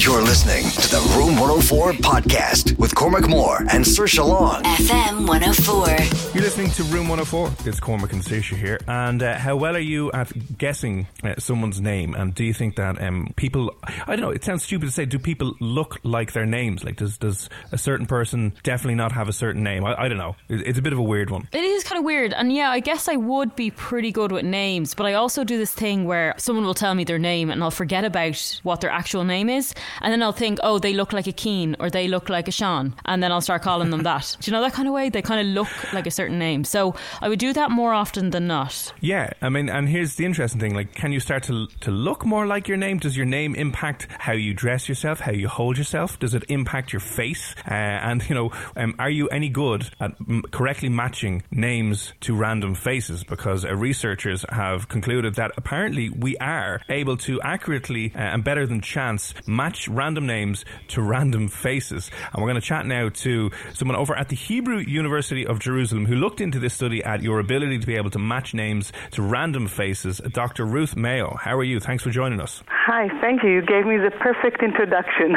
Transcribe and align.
You're 0.00 0.22
listening 0.22 0.64
to 0.64 0.88
the 0.88 1.14
Room 1.14 1.38
104 1.38 1.92
podcast 1.92 2.78
with 2.78 2.94
Cormac 2.94 3.28
Moore 3.28 3.58
and 3.70 3.84
Saoirse 3.84 4.26
Long. 4.26 4.62
FM 4.62 5.28
104. 5.28 6.32
You're 6.32 6.42
listening 6.42 6.70
to 6.70 6.84
Room 6.84 7.06
104. 7.06 7.68
It's 7.68 7.80
Cormac 7.80 8.14
and 8.14 8.22
Saoirse 8.22 8.56
here. 8.56 8.80
And 8.88 9.22
uh, 9.22 9.36
how 9.36 9.56
well 9.56 9.76
are 9.76 9.78
you 9.78 10.10
at 10.12 10.56
guessing 10.56 11.06
uh, 11.22 11.34
someone's 11.36 11.82
name? 11.82 12.14
And 12.14 12.34
do 12.34 12.44
you 12.44 12.54
think 12.54 12.76
that 12.76 12.98
um, 13.02 13.34
people, 13.36 13.76
I 13.84 14.16
don't 14.16 14.20
know, 14.20 14.30
it 14.30 14.42
sounds 14.42 14.62
stupid 14.62 14.86
to 14.86 14.90
say, 14.90 15.04
do 15.04 15.18
people 15.18 15.54
look 15.60 15.98
like 16.02 16.32
their 16.32 16.46
names? 16.46 16.82
Like, 16.82 16.96
does, 16.96 17.18
does 17.18 17.50
a 17.70 17.76
certain 17.76 18.06
person 18.06 18.54
definitely 18.62 18.94
not 18.94 19.12
have 19.12 19.28
a 19.28 19.34
certain 19.34 19.62
name? 19.62 19.84
I, 19.84 20.04
I 20.04 20.08
don't 20.08 20.16
know. 20.16 20.34
It, 20.48 20.66
it's 20.66 20.78
a 20.78 20.82
bit 20.82 20.94
of 20.94 20.98
a 20.98 21.02
weird 21.02 21.28
one. 21.28 21.46
It 21.52 21.62
is 21.62 21.84
kind 21.84 21.98
of 21.98 22.06
weird. 22.06 22.32
And 22.32 22.50
yeah, 22.50 22.70
I 22.70 22.80
guess 22.80 23.06
I 23.06 23.16
would 23.16 23.54
be 23.54 23.70
pretty 23.70 24.12
good 24.12 24.32
with 24.32 24.46
names, 24.46 24.94
but 24.94 25.04
I 25.04 25.12
also 25.12 25.44
do 25.44 25.58
this 25.58 25.74
thing 25.74 26.06
where 26.06 26.32
someone 26.38 26.64
will 26.64 26.72
tell 26.72 26.94
me 26.94 27.04
their 27.04 27.18
name 27.18 27.50
and 27.50 27.62
I'll 27.62 27.70
forget 27.70 28.06
about 28.06 28.60
what 28.62 28.80
their 28.80 28.90
actual 28.90 29.24
name 29.24 29.50
is. 29.50 29.74
And 30.00 30.12
then 30.12 30.22
I'll 30.22 30.32
think, 30.32 30.58
oh, 30.62 30.78
they 30.78 30.94
look 30.94 31.12
like 31.12 31.26
a 31.26 31.32
Cian 31.32 31.76
or 31.80 31.90
they 31.90 32.08
look 32.08 32.28
like 32.28 32.48
a 32.48 32.52
Sean. 32.52 32.94
And 33.04 33.22
then 33.22 33.32
I'll 33.32 33.40
start 33.40 33.62
calling 33.62 33.90
them 33.90 34.02
that. 34.02 34.36
Do 34.40 34.50
you 34.50 34.56
know 34.56 34.62
that 34.62 34.72
kind 34.72 34.88
of 34.88 34.94
way? 34.94 35.08
They 35.08 35.22
kind 35.22 35.40
of 35.40 35.46
look 35.52 35.92
like 35.92 36.06
a 36.06 36.10
certain 36.10 36.38
name. 36.38 36.64
So 36.64 36.94
I 37.20 37.28
would 37.28 37.38
do 37.38 37.52
that 37.52 37.70
more 37.70 37.92
often 37.92 38.30
than 38.30 38.46
not. 38.46 38.92
Yeah, 39.00 39.32
I 39.42 39.48
mean, 39.48 39.68
and 39.68 39.88
here's 39.88 40.16
the 40.16 40.24
interesting 40.24 40.60
thing: 40.60 40.74
like, 40.74 40.94
can 40.94 41.12
you 41.12 41.20
start 41.20 41.44
to 41.44 41.66
to 41.80 41.90
look 41.90 42.24
more 42.24 42.46
like 42.46 42.68
your 42.68 42.76
name? 42.76 42.98
Does 42.98 43.16
your 43.16 43.26
name 43.26 43.54
impact 43.54 44.06
how 44.18 44.32
you 44.32 44.54
dress 44.54 44.88
yourself, 44.88 45.20
how 45.20 45.32
you 45.32 45.48
hold 45.48 45.78
yourself? 45.78 46.18
Does 46.18 46.34
it 46.34 46.44
impact 46.48 46.92
your 46.92 47.00
face? 47.00 47.54
Uh, 47.66 47.74
and 47.74 48.28
you 48.28 48.34
know, 48.34 48.52
um, 48.76 48.94
are 48.98 49.10
you 49.10 49.28
any 49.28 49.48
good 49.48 49.90
at 50.00 50.12
m- 50.28 50.42
correctly 50.50 50.88
matching 50.88 51.42
names 51.50 52.12
to 52.20 52.34
random 52.34 52.74
faces? 52.74 53.24
Because 53.24 53.64
uh, 53.64 53.74
researchers 53.74 54.44
have 54.48 54.88
concluded 54.88 55.34
that 55.36 55.52
apparently 55.56 56.10
we 56.10 56.36
are 56.38 56.80
able 56.88 57.16
to 57.18 57.40
accurately 57.42 58.12
uh, 58.14 58.18
and 58.18 58.44
better 58.44 58.66
than 58.66 58.80
chance 58.80 59.34
match 59.46 59.79
random 59.88 60.26
names 60.26 60.64
to 60.88 61.02
random 61.02 61.48
faces. 61.48 62.10
And 62.32 62.42
we're 62.42 62.50
going 62.50 62.60
to 62.60 62.66
chat 62.66 62.86
now 62.86 63.08
to 63.08 63.50
someone 63.72 63.96
over 63.96 64.14
at 64.16 64.28
the 64.28 64.36
Hebrew 64.36 64.78
University 64.78 65.46
of 65.46 65.58
Jerusalem 65.58 66.06
who 66.06 66.14
looked 66.14 66.40
into 66.40 66.58
this 66.58 66.74
study 66.74 67.02
at 67.04 67.22
your 67.22 67.40
ability 67.40 67.78
to 67.78 67.86
be 67.86 67.96
able 67.96 68.10
to 68.10 68.18
match 68.18 68.54
names 68.54 68.92
to 69.12 69.22
random 69.22 69.68
faces. 69.68 70.20
Dr. 70.32 70.64
Ruth 70.64 70.96
Mayo, 70.96 71.36
how 71.40 71.56
are 71.56 71.64
you? 71.64 71.80
Thanks 71.80 72.02
for 72.02 72.10
joining 72.10 72.40
us. 72.40 72.62
Hi, 72.68 73.08
thank 73.20 73.42
you. 73.42 73.50
You 73.50 73.62
gave 73.62 73.86
me 73.86 73.96
the 73.98 74.10
perfect 74.10 74.62
introduction. 74.62 75.36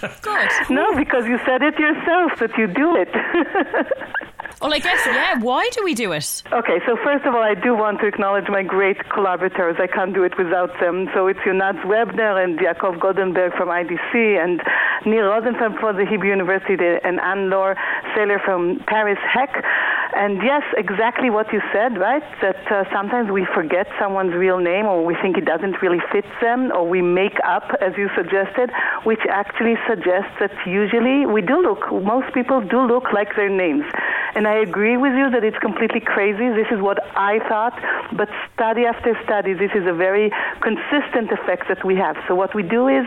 Good. 0.22 0.48
no, 0.70 0.94
because 0.96 1.26
you 1.26 1.38
said 1.44 1.62
it 1.62 1.78
yourself 1.78 2.38
that 2.38 2.56
you 2.56 2.66
do 2.66 2.96
it. 2.96 3.08
Well, 4.60 4.74
I 4.74 4.78
guess, 4.78 5.00
yeah, 5.06 5.38
why 5.40 5.70
do 5.72 5.82
we 5.82 5.94
do 5.94 6.12
it? 6.12 6.42
Okay, 6.52 6.80
so 6.86 6.94
first 7.02 7.24
of 7.24 7.34
all, 7.34 7.42
I 7.42 7.54
do 7.54 7.74
want 7.74 8.00
to 8.00 8.06
acknowledge 8.06 8.44
my 8.48 8.62
great 8.62 8.98
collaborators. 9.08 9.76
I 9.80 9.86
can't 9.86 10.12
do 10.12 10.22
it 10.22 10.36
without 10.36 10.68
them. 10.80 11.08
So 11.14 11.28
it's 11.28 11.40
Yonat 11.40 11.80
Zwebner 11.82 12.44
and 12.44 12.58
Yaakov 12.58 12.98
Goldenberg 13.00 13.56
from 13.56 13.68
IDC 13.68 14.12
and 14.12 14.60
Nir 15.06 15.30
Rosenfeld 15.30 15.78
from 15.80 15.96
the 15.96 16.04
Hebrew 16.04 16.28
University 16.28 16.76
and 17.02 17.18
Anne-Laure 17.20 17.74
Sellier 18.14 18.44
from 18.44 18.80
Paris 18.86 19.18
HEC. 19.32 19.64
And 20.16 20.42
yes, 20.42 20.62
exactly 20.76 21.30
what 21.30 21.52
you 21.52 21.60
said, 21.72 21.96
right? 21.98 22.22
That 22.42 22.60
uh, 22.70 22.84
sometimes 22.92 23.30
we 23.30 23.46
forget 23.54 23.86
someone's 23.98 24.34
real 24.34 24.58
name 24.58 24.86
or 24.86 25.04
we 25.04 25.14
think 25.22 25.36
it 25.38 25.44
doesn't 25.44 25.80
really 25.82 26.00
fit 26.10 26.24
them 26.40 26.72
or 26.72 26.88
we 26.88 27.00
make 27.00 27.38
up, 27.46 27.70
as 27.80 27.92
you 27.96 28.08
suggested, 28.16 28.70
which 29.04 29.20
actually 29.30 29.76
suggests 29.88 30.32
that 30.40 30.50
usually 30.66 31.26
we 31.26 31.42
do 31.42 31.62
look, 31.62 31.90
most 31.92 32.34
people 32.34 32.60
do 32.60 32.80
look 32.86 33.12
like 33.12 33.36
their 33.36 33.48
names. 33.48 33.84
And 34.34 34.46
I 34.46 34.58
agree 34.58 34.96
with 34.96 35.12
you 35.14 35.30
that 35.30 35.44
it's 35.44 35.58
completely 35.58 36.00
crazy. 36.00 36.48
This 36.50 36.70
is 36.70 36.80
what 36.80 36.98
I 37.16 37.38
thought, 37.48 37.74
but 38.16 38.28
study 38.54 38.86
after 38.86 39.18
study, 39.24 39.54
this 39.54 39.70
is 39.74 39.86
a 39.86 39.92
very 39.94 40.30
consistent 40.60 41.30
effect 41.30 41.68
that 41.68 41.84
we 41.84 41.96
have. 41.96 42.16
So 42.26 42.34
what 42.34 42.54
we 42.54 42.62
do 42.62 42.88
is 42.88 43.04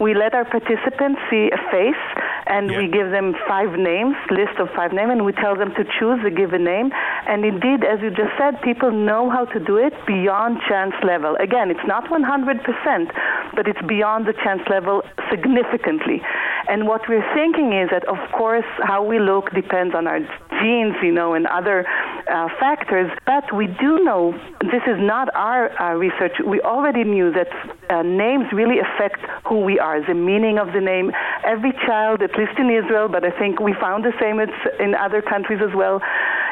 we 0.00 0.14
let 0.14 0.34
our 0.34 0.44
participants 0.44 1.20
see 1.30 1.50
a 1.52 1.60
face 1.70 2.04
and 2.46 2.70
Yeah. 2.70 2.78
we 2.78 2.88
give 2.88 3.10
them 3.10 3.34
five 3.48 3.72
names, 3.76 4.16
list 4.30 4.58
of 4.58 4.70
five 4.70 4.92
names, 4.92 5.10
and 5.12 5.24
we 5.24 5.32
tell 5.32 5.54
them 5.56 5.72
to 5.74 5.84
choose 5.98 6.22
a 6.24 6.30
given 6.30 6.64
name. 6.64 6.92
And 7.26 7.44
indeed, 7.44 7.84
as 7.84 8.00
you 8.00 8.10
just 8.10 8.36
said, 8.38 8.60
people 8.62 8.90
know 8.90 9.28
how 9.30 9.44
to 9.46 9.58
do 9.60 9.76
it 9.76 9.94
beyond 10.06 10.60
chance 10.68 10.94
level. 11.02 11.36
Again, 11.40 11.70
it's 11.70 11.86
not 11.86 12.08
100%, 12.10 13.10
but 13.54 13.66
it's 13.68 13.82
beyond 13.82 14.26
the 14.26 14.32
chance 14.44 14.62
level 14.68 15.02
significantly. 15.30 16.22
And 16.68 16.86
what 16.86 17.08
we're 17.08 17.26
thinking 17.34 17.72
is 17.72 17.90
that, 17.90 18.04
of 18.08 18.18
course, 18.32 18.64
how 18.82 19.02
we 19.02 19.18
look 19.18 19.50
depends 19.52 19.94
on 19.94 20.06
our 20.06 20.20
genes, 20.60 20.94
you 21.02 21.12
know, 21.12 21.34
and 21.34 21.46
other 21.46 21.86
uh, 22.30 22.48
factors. 22.58 23.10
But 23.24 23.44
we 23.54 23.66
do 23.66 24.04
know 24.04 24.32
this 24.60 24.82
is 24.86 24.98
not 24.98 25.28
our 25.34 25.70
uh, 25.80 25.94
research. 25.94 26.32
We 26.44 26.60
already 26.60 27.04
knew 27.04 27.32
that 27.32 27.48
uh, 27.90 28.02
names 28.02 28.46
really 28.52 28.78
affect 28.78 29.20
who 29.46 29.60
we 29.60 29.78
are, 29.78 30.04
the 30.04 30.14
meaning 30.14 30.58
of 30.58 30.72
the 30.72 30.80
name. 30.80 31.12
Every 31.44 31.72
child, 31.86 32.22
at 32.22 32.36
least 32.36 32.58
in 32.58 32.70
Israel, 32.70 33.08
but 33.08 33.24
I 33.24 33.30
think 33.38 33.60
we 33.60 33.74
found 33.74 34.04
the 34.04 34.12
same 34.20 34.40
in 34.40 34.94
other 34.94 35.22
countries 35.22 35.60
as 35.62 35.74
well. 35.74 36.00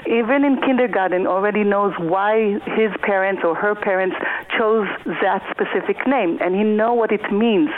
Even 0.07 0.45
in 0.45 0.61
kindergarten, 0.61 1.27
already 1.27 1.65
knows 1.65 1.93
why 1.99 2.61
his 2.77 2.91
parents 3.03 3.43
or 3.43 3.55
her 3.55 3.75
parents 3.75 4.17
chose 4.57 4.87
that 5.23 5.43
specific 5.51 5.97
name, 6.07 6.39
and 6.41 6.55
he 6.55 6.63
know 6.63 6.93
what 6.93 7.11
it 7.11 7.25
means. 7.33 7.71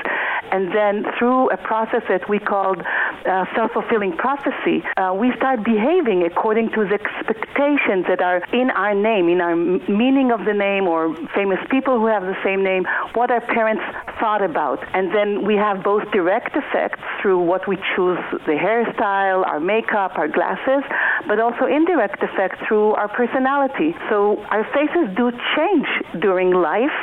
And 0.50 0.75
then 0.75 1.04
through 1.19 1.50
a 1.50 1.56
process 1.56 2.03
that 2.08 2.28
we 2.28 2.38
called 2.38 2.82
uh, 3.26 3.44
self-fulfilling 3.54 4.16
prophecy, 4.16 4.82
uh, 4.97 5.14
we 5.14 5.32
start 5.37 5.64
behaving 5.64 6.25
according 6.25 6.70
to 6.70 6.84
the 6.87 6.94
expectations 6.94 8.06
that 8.09 8.20
are 8.20 8.38
in 8.53 8.70
our 8.70 8.94
name, 8.94 9.28
in 9.28 9.41
our 9.41 9.56
meaning 9.56 10.31
of 10.31 10.44
the 10.44 10.54
name, 10.54 10.87
or 10.87 11.14
famous 11.34 11.59
people 11.70 11.98
who 11.98 12.06
have 12.06 12.22
the 12.22 12.37
same 12.44 12.62
name, 12.62 12.84
what 13.14 13.31
our 13.31 13.41
parents 13.41 13.82
thought 14.20 14.42
about. 14.42 14.78
And 14.94 15.14
then 15.14 15.44
we 15.44 15.54
have 15.56 15.82
both 15.82 16.10
direct 16.12 16.56
effects 16.56 17.00
through 17.20 17.40
what 17.40 17.67
we 17.67 17.76
choose, 17.94 18.19
the 18.46 18.56
hairstyle, 18.56 19.46
our 19.46 19.61
makeup, 19.61 20.12
our 20.17 20.29
glasses, 20.29 20.82
but 21.28 21.40
also 21.40 21.67
indirect 21.67 22.23
effect 22.23 22.56
through 22.67 22.94
our 22.94 23.08
personality. 23.08 23.94
So 24.08 24.43
our 24.50 24.64
faces 24.73 25.14
do 25.17 25.31
change 25.56 25.87
during 26.20 26.52
life. 26.52 26.94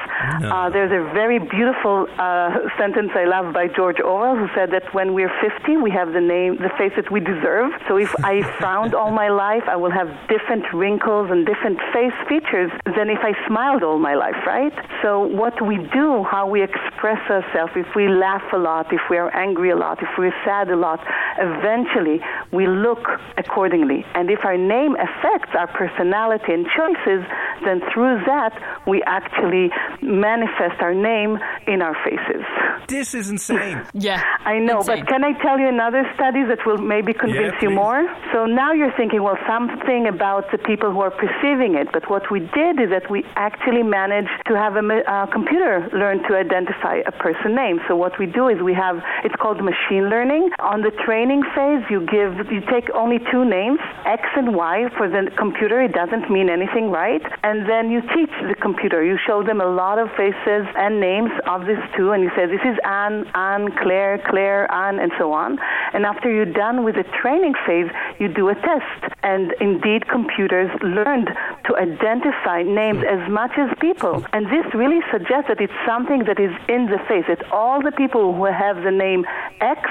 Uh, 0.44 0.70
there's 0.70 0.92
a 0.92 1.04
very 1.14 1.40
beautiful 1.40 2.08
uh, 2.18 2.56
sentence 2.78 3.12
I 3.16 3.26
love 3.26 3.54
by 3.54 3.68
George 3.68 4.00
Orwell 4.00 4.36
who 4.36 4.48
said 4.56 4.72
that 4.72 4.94
when 4.94 5.14
we're 5.14 5.32
50, 5.42 5.78
we 5.78 5.92
have 5.92 6.14
the 6.14 6.22
name, 6.22 6.58
the 6.58 6.72
face 6.78 6.94
that 6.96 7.12
we 7.12 7.20
deserve. 7.20 7.72
So 7.88 7.98
if 7.98 8.14
I 8.24 8.42
frowned 8.60 8.94
all 8.94 9.12
my 9.12 9.30
life, 9.30 9.64
I 9.68 9.76
will 9.76 9.92
have 9.92 10.08
different 10.28 10.66
wrinkles 10.74 11.30
and 11.32 11.46
different 11.46 11.80
face 11.94 12.16
features 12.28 12.72
than 12.86 13.10
if 13.10 13.20
I 13.22 13.34
smiled 13.48 13.84
all 13.84 14.00
my 14.00 14.16
life, 14.16 14.40
right? 14.46 14.74
So 15.02 15.28
what 15.28 15.62
we 15.62 15.78
do, 15.94 16.24
how 16.24 16.48
we 16.48 16.64
express 16.64 17.20
ourselves, 17.30 17.74
if 17.76 17.88
we 17.96 18.08
laugh 18.08 18.44
a 18.54 18.58
lot, 18.58 18.94
if 18.94 19.02
we 19.10 19.18
are 19.18 19.36
angry 19.36 19.72
a 19.72 19.76
lot, 19.76 20.02
if 20.02 20.10
we're 20.18 20.36
sad 20.46 20.70
a 20.70 20.76
lot, 20.76 21.00
eventually 21.38 22.22
we 22.52 22.68
look 22.68 23.04
accordingly. 23.38 24.06
And 24.16 24.30
if 24.30 24.46
our 24.46 24.58
name 24.58 24.96
affects 24.96 25.52
our 25.58 25.68
personality 25.68 26.54
and 26.54 26.66
choices, 26.68 27.26
then 27.66 27.82
through 27.94 28.22
that 28.26 28.54
we 28.88 29.02
actually 29.06 29.70
manifest 30.02 30.82
our 30.82 30.94
name 30.94 31.38
in 31.68 31.82
our 31.82 31.96
faces. 32.04 32.44
This 32.88 33.14
is 33.14 33.30
insane. 33.30 33.82
Yeah. 33.94 34.22
I 34.44 34.60
know, 34.60 34.80
insane. 34.80 35.00
but 35.02 35.08
can 35.08 35.24
I 35.24 35.34
tell 35.42 35.58
you 35.60 35.68
another 35.68 36.04
study 36.16 36.44
that 36.44 36.66
will 36.66 36.78
maybe 36.78 37.14
convince 37.14 37.56
you 37.62 37.70
more? 37.70 38.04
So 38.34 38.46
now 38.46 38.74
you're 38.74 38.92
thinking, 38.98 39.22
well, 39.24 39.38
something 39.48 40.08
about 40.08 40.52
the 40.52 40.58
people 40.58 40.92
who 40.92 41.00
are 41.02 41.12
perceiving 41.12 41.76
it. 41.76 41.88
But 41.94 42.10
what 42.10 42.30
we 42.32 42.40
did 42.40 42.80
is 42.82 42.90
that 42.90 43.10
we 43.10 43.24
actually 43.36 43.84
managed 43.84 44.34
to 44.48 44.58
have 44.58 44.76
a 44.76 44.82
ma- 44.82 45.06
uh, 45.08 45.28
computer 45.28 45.88
learn 45.94 46.24
to 46.28 46.36
identify 46.36 46.98
a 47.06 47.12
person 47.12 47.56
name. 47.56 47.80
So 47.88 47.96
what 47.96 48.18
we 48.20 48.26
do 48.26 48.48
is 48.50 48.62
we 48.62 48.74
have, 48.74 48.98
it's 49.24 49.36
called 49.36 49.64
machine 49.64 50.10
learning. 50.10 50.50
On 50.60 50.82
the 50.82 50.92
training 51.06 51.44
phase, 51.56 51.84
you 51.90 52.02
give, 52.02 52.52
you 52.52 52.62
take 52.72 52.90
only 52.94 53.20
two 53.32 53.46
names, 53.46 53.80
X 54.06 54.24
and 54.36 54.56
Y. 54.56 54.90
For 54.98 55.10
the 55.10 55.32
computer, 55.38 55.82
it 55.82 55.94
doesn't 55.94 56.30
mean 56.30 56.50
anything, 56.50 56.90
right? 56.90 57.22
And 57.44 57.70
then 57.70 57.90
you 57.90 58.02
teach 58.02 58.32
the 58.48 58.56
computer. 58.60 59.04
You 59.04 59.18
show 59.26 59.44
them 59.44 59.62
a 59.62 59.66
lot 59.66 60.00
of 60.00 60.10
faces 60.18 60.66
and 60.76 61.00
names 61.00 61.32
of 61.48 61.66
these 61.66 61.84
two, 61.96 62.12
and 62.12 62.24
you 62.24 62.32
say, 62.36 62.46
this 62.46 62.64
is 62.66 62.78
Anne, 62.84 63.26
Anne, 63.36 63.72
Claire, 63.82 64.22
Claire, 64.30 64.72
Anne, 64.72 65.00
and 65.00 65.12
so 65.18 65.32
on. 65.34 65.60
And 65.94 66.06
after 66.06 66.32
you're 66.32 66.46
done 66.46 66.84
with 66.84 66.96
the 66.96 67.06
training 67.22 67.54
phase, 67.66 67.90
you 68.20 68.28
do 68.28 68.50
a 68.50 68.56
test. 68.56 69.14
And 69.24 69.54
indeed, 69.62 70.08
computers 70.08 70.70
learned 70.82 71.30
to 71.66 71.78
identify 71.78 72.64
names 72.64 73.00
hmm. 73.00 73.22
as 73.22 73.30
much 73.32 73.52
as 73.58 73.70
people. 73.80 74.20
Hmm. 74.20 74.26
And 74.34 74.46
this 74.48 74.66
really 74.74 75.02
suggests 75.12 75.48
that 75.48 75.62
it's 75.62 75.74
something 75.86 76.26
that 76.26 76.40
is 76.40 76.52
in 76.68 76.88
the 76.88 77.00
face, 77.08 77.26
that 77.28 77.50
all 77.52 77.82
the 77.82 77.92
people 77.92 78.34
who 78.34 78.46
have 78.46 78.84
the 78.84 78.92
name 78.92 79.26
X 79.62 79.82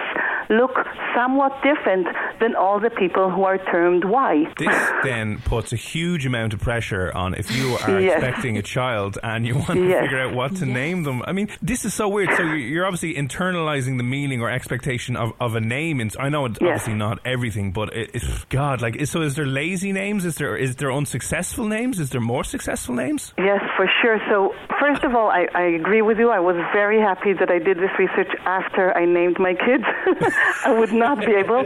look 0.51 0.73
somewhat 1.15 1.53
different 1.63 2.07
than 2.41 2.55
all 2.57 2.81
the 2.81 2.91
people 2.91 3.31
who 3.31 3.45
are 3.45 3.59
termed 3.59 4.05
Y. 4.05 4.45
This 4.59 4.91
then 5.03 5.39
puts 5.45 5.73
a 5.73 5.77
huge 5.77 6.27
amount 6.27 6.55
of 6.55 6.61
pressure 6.61 7.13
on 7.15 7.35
if 7.35 7.51
you 7.57 7.77
are 7.87 8.01
Yes. 8.01 8.15
expecting 8.23 8.57
a 8.59 8.63
child 8.63 9.19
and 9.23 9.47
you 9.47 9.55
want 9.57 9.67
to 9.75 9.89
Yes. 9.89 10.03
figure 10.03 10.21
out 10.21 10.35
what 10.35 10.57
to 10.57 10.67
name 10.67 11.03
them. 11.05 11.23
I 11.27 11.33
mean, 11.33 11.49
this 11.61 11.85
is 11.85 11.93
so 11.95 12.09
weird. 12.09 12.31
So 12.35 12.43
you're 12.43 12.57
you're 12.57 12.87
obviously 12.87 13.15
internalizing 13.15 13.97
the 13.99 14.03
meaning 14.05 14.41
or 14.41 14.51
expectation 14.51 15.17
of, 15.17 15.33
of 15.41 15.55
a 15.55 15.61
name. 15.61 16.01
And 16.01 16.15
I 16.19 16.29
know 16.31 16.47
it's 16.47 16.59
Yes. 16.61 16.69
obviously 16.71 16.95
not 16.95 17.19
everything, 17.25 17.73
but 17.73 17.95
it, 17.95 18.11
it's 18.15 18.45
God. 18.47 18.81
Like, 18.83 18.97
is- 18.97 19.11
so 19.11 19.21
is 19.23 19.35
there 19.35 19.47
lazy 19.47 19.93
names? 19.93 20.25
Is 20.25 20.37
there 20.37 20.57
is 20.57 20.77
there 20.77 20.91
unsuccessful 20.91 21.67
names? 21.67 22.01
Is 22.01 22.11
there 22.11 22.21
more 22.21 22.45
successful 22.45 22.95
names? 22.95 23.35
Yes, 23.39 23.61
for 23.77 23.87
sure. 24.01 24.19
So, 24.31 24.55
first 24.81 25.05
of 25.05 25.15
all, 25.15 25.29
I, 25.31 25.47
I 25.55 25.63
agree 25.81 26.01
with 26.03 26.19
you. 26.19 26.31
I 26.31 26.41
was 26.41 26.57
very 26.73 26.99
happy 27.01 27.33
that 27.35 27.51
I 27.51 27.59
did 27.59 27.77
this 27.77 27.91
research 27.99 28.33
after 28.47 28.97
I 28.97 29.05
named 29.05 29.39
my 29.39 29.55
kids. 29.55 29.85
I 30.65 30.73
would 30.79 30.93
not 30.93 31.19
be 31.21 31.35
able. 31.35 31.65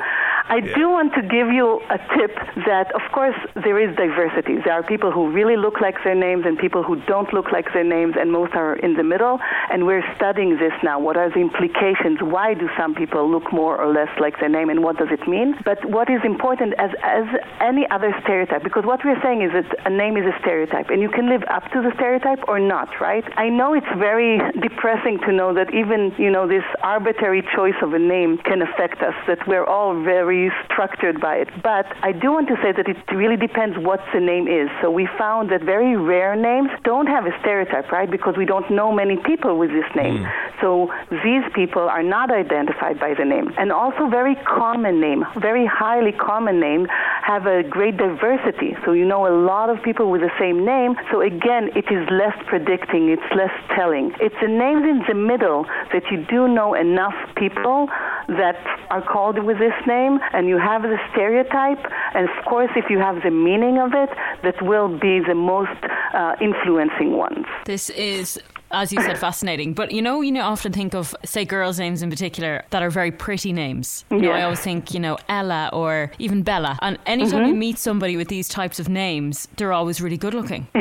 I 0.48 0.60
do 0.60 0.88
want 0.88 1.12
to 1.14 1.22
give 1.22 1.50
you 1.50 1.82
a 1.90 1.98
tip 2.14 2.30
that, 2.70 2.94
of 2.94 3.02
course, 3.10 3.34
there 3.56 3.82
is 3.82 3.96
diversity. 3.96 4.62
There 4.64 4.74
are 4.74 4.82
people 4.84 5.10
who 5.10 5.32
really 5.32 5.56
look 5.56 5.80
like 5.80 5.96
their 6.04 6.14
names 6.14 6.44
and 6.46 6.56
people 6.56 6.84
who 6.84 7.02
don't 7.06 7.32
look 7.34 7.50
like 7.50 7.72
their 7.74 7.82
names, 7.82 8.14
and 8.16 8.30
most 8.30 8.54
are 8.54 8.76
in 8.76 8.94
the 8.94 9.02
middle. 9.02 9.40
And 9.72 9.86
we're 9.86 10.06
studying 10.14 10.56
this 10.56 10.72
now. 10.84 11.00
What 11.00 11.16
are 11.16 11.30
the 11.30 11.40
implications? 11.40 12.22
Why 12.22 12.54
do 12.54 12.68
some 12.78 12.94
people 12.94 13.28
look 13.28 13.52
more 13.52 13.76
or 13.76 13.92
less 13.92 14.08
like 14.20 14.38
their 14.38 14.48
name, 14.48 14.70
and 14.70 14.84
what 14.84 14.98
does 14.98 15.08
it 15.10 15.26
mean? 15.26 15.56
But 15.64 15.84
what 15.84 16.08
is 16.08 16.20
important 16.22 16.74
as, 16.78 16.90
as 17.02 17.26
any 17.60 17.84
other 17.90 18.14
stereotype, 18.22 18.62
because 18.62 18.84
what 18.84 19.04
we're 19.04 19.20
saying 19.22 19.42
is 19.42 19.50
that 19.50 19.66
a 19.84 19.90
name 19.90 20.16
is 20.16 20.26
a 20.26 20.38
stereotype, 20.38 20.90
and 20.90 21.02
you 21.02 21.10
can 21.10 21.28
live 21.28 21.42
up 21.50 21.64
to 21.72 21.82
the 21.82 21.90
stereotype 21.96 22.46
or 22.46 22.60
not, 22.60 22.88
right? 23.00 23.24
I 23.36 23.48
know 23.48 23.74
it's 23.74 23.94
very 23.98 24.38
depressing 24.60 25.18
to 25.26 25.32
know 25.32 25.52
that 25.54 25.74
even, 25.74 26.14
you 26.18 26.30
know, 26.30 26.46
this 26.46 26.64
arbitrary 26.82 27.42
choice 27.54 27.78
of 27.82 27.94
a 27.94 27.98
name 27.98 28.38
can 28.38 28.62
affect 28.62 29.02
us, 29.02 29.14
that 29.26 29.42
we're 29.48 29.64
all 29.64 30.00
very 30.04 30.35
structured 30.64 31.20
by 31.20 31.36
it. 31.42 31.48
But 31.62 31.86
I 32.02 32.12
do 32.12 32.32
want 32.32 32.48
to 32.48 32.56
say 32.62 32.70
that 32.72 32.86
it 32.88 32.98
really 33.14 33.36
depends 33.36 33.76
what 33.78 34.00
the 34.12 34.20
name 34.20 34.46
is. 34.48 34.68
So 34.80 34.90
we 34.90 35.08
found 35.18 35.50
that 35.50 35.62
very 35.62 35.96
rare 35.96 36.36
names 36.36 36.70
don't 36.84 37.06
have 37.06 37.24
a 37.26 37.34
stereotype, 37.40 37.90
right? 37.92 38.10
Because 38.10 38.34
we 38.36 38.44
don't 38.44 38.68
know 38.70 38.92
many 38.92 39.16
people 39.30 39.58
with 39.58 39.70
this 39.70 39.88
name. 39.94 40.24
Hmm. 40.24 40.60
So 40.60 40.68
these 41.10 41.44
people 41.54 41.82
are 41.82 42.02
not 42.02 42.30
identified 42.30 42.98
by 42.98 43.14
the 43.14 43.24
name. 43.24 43.52
And 43.58 43.70
also 43.72 44.08
very 44.08 44.36
common 44.46 45.00
name, 45.00 45.24
very 45.40 45.66
highly 45.66 46.12
common 46.12 46.60
name 46.60 46.86
have 47.22 47.46
a 47.46 47.62
great 47.62 47.96
diversity. 47.96 48.76
So 48.84 48.92
you 48.92 49.04
know 49.04 49.26
a 49.26 49.34
lot 49.34 49.68
of 49.68 49.82
people 49.82 50.10
with 50.10 50.22
the 50.22 50.34
same 50.38 50.64
name. 50.64 50.94
So 51.10 51.20
again, 51.20 51.70
it 51.74 51.86
is 51.90 52.02
less 52.10 52.36
predicting, 52.46 53.10
it's 53.10 53.30
less 53.34 53.52
telling. 53.74 54.12
It's 54.20 54.34
the 54.40 54.48
names 54.48 54.84
in 54.84 55.02
the 55.08 55.14
middle 55.14 55.64
that 55.92 56.04
you 56.10 56.24
do 56.28 56.48
know 56.48 56.74
enough 56.74 57.14
people 57.36 57.88
that 58.28 58.56
are 58.90 59.02
called 59.02 59.38
with 59.44 59.58
this 59.58 59.74
name 59.86 60.18
and 60.32 60.48
you 60.48 60.58
have 60.58 60.82
the 60.82 60.98
stereotype 61.12 61.78
and 62.14 62.28
of 62.28 62.44
course 62.44 62.70
if 62.76 62.90
you 62.90 62.98
have 62.98 63.22
the 63.22 63.30
meaning 63.30 63.78
of 63.78 63.92
it 63.94 64.10
that 64.42 64.60
will 64.62 64.88
be 64.98 65.20
the 65.20 65.34
most 65.34 65.70
uh, 66.14 66.34
influencing 66.40 67.16
ones. 67.16 67.46
This 67.64 67.90
is 67.90 68.38
as 68.72 68.92
you 68.92 69.00
said, 69.00 69.16
fascinating. 69.28 69.74
But 69.74 69.92
you 69.92 70.02
know, 70.02 70.20
you 70.22 70.32
know, 70.32 70.42
often 70.42 70.72
think 70.72 70.92
of 70.94 71.14
say 71.24 71.44
girls' 71.44 71.78
names 71.78 72.02
in 72.02 72.10
particular 72.10 72.64
that 72.70 72.82
are 72.82 72.90
very 72.90 73.12
pretty 73.12 73.52
names. 73.52 74.04
You 74.10 74.22
know, 74.22 74.32
I 74.32 74.42
always 74.42 74.60
think, 74.60 74.92
you 74.92 74.98
know, 74.98 75.18
Ella 75.28 75.70
or 75.72 76.10
even 76.18 76.42
Bella. 76.42 76.76
And 76.82 76.98
anytime 77.06 77.40
Mm-hmm. 77.42 77.48
you 77.50 77.54
meet 77.54 77.78
somebody 77.78 78.16
with 78.16 78.26
these 78.28 78.48
types 78.48 78.80
of 78.80 78.88
names, 78.88 79.46
they're 79.56 79.72
always 79.72 80.00
really 80.00 80.16
good 80.16 80.34
looking. 80.34 80.66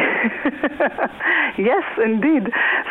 yes, 1.57 1.83
indeed. 2.03 2.44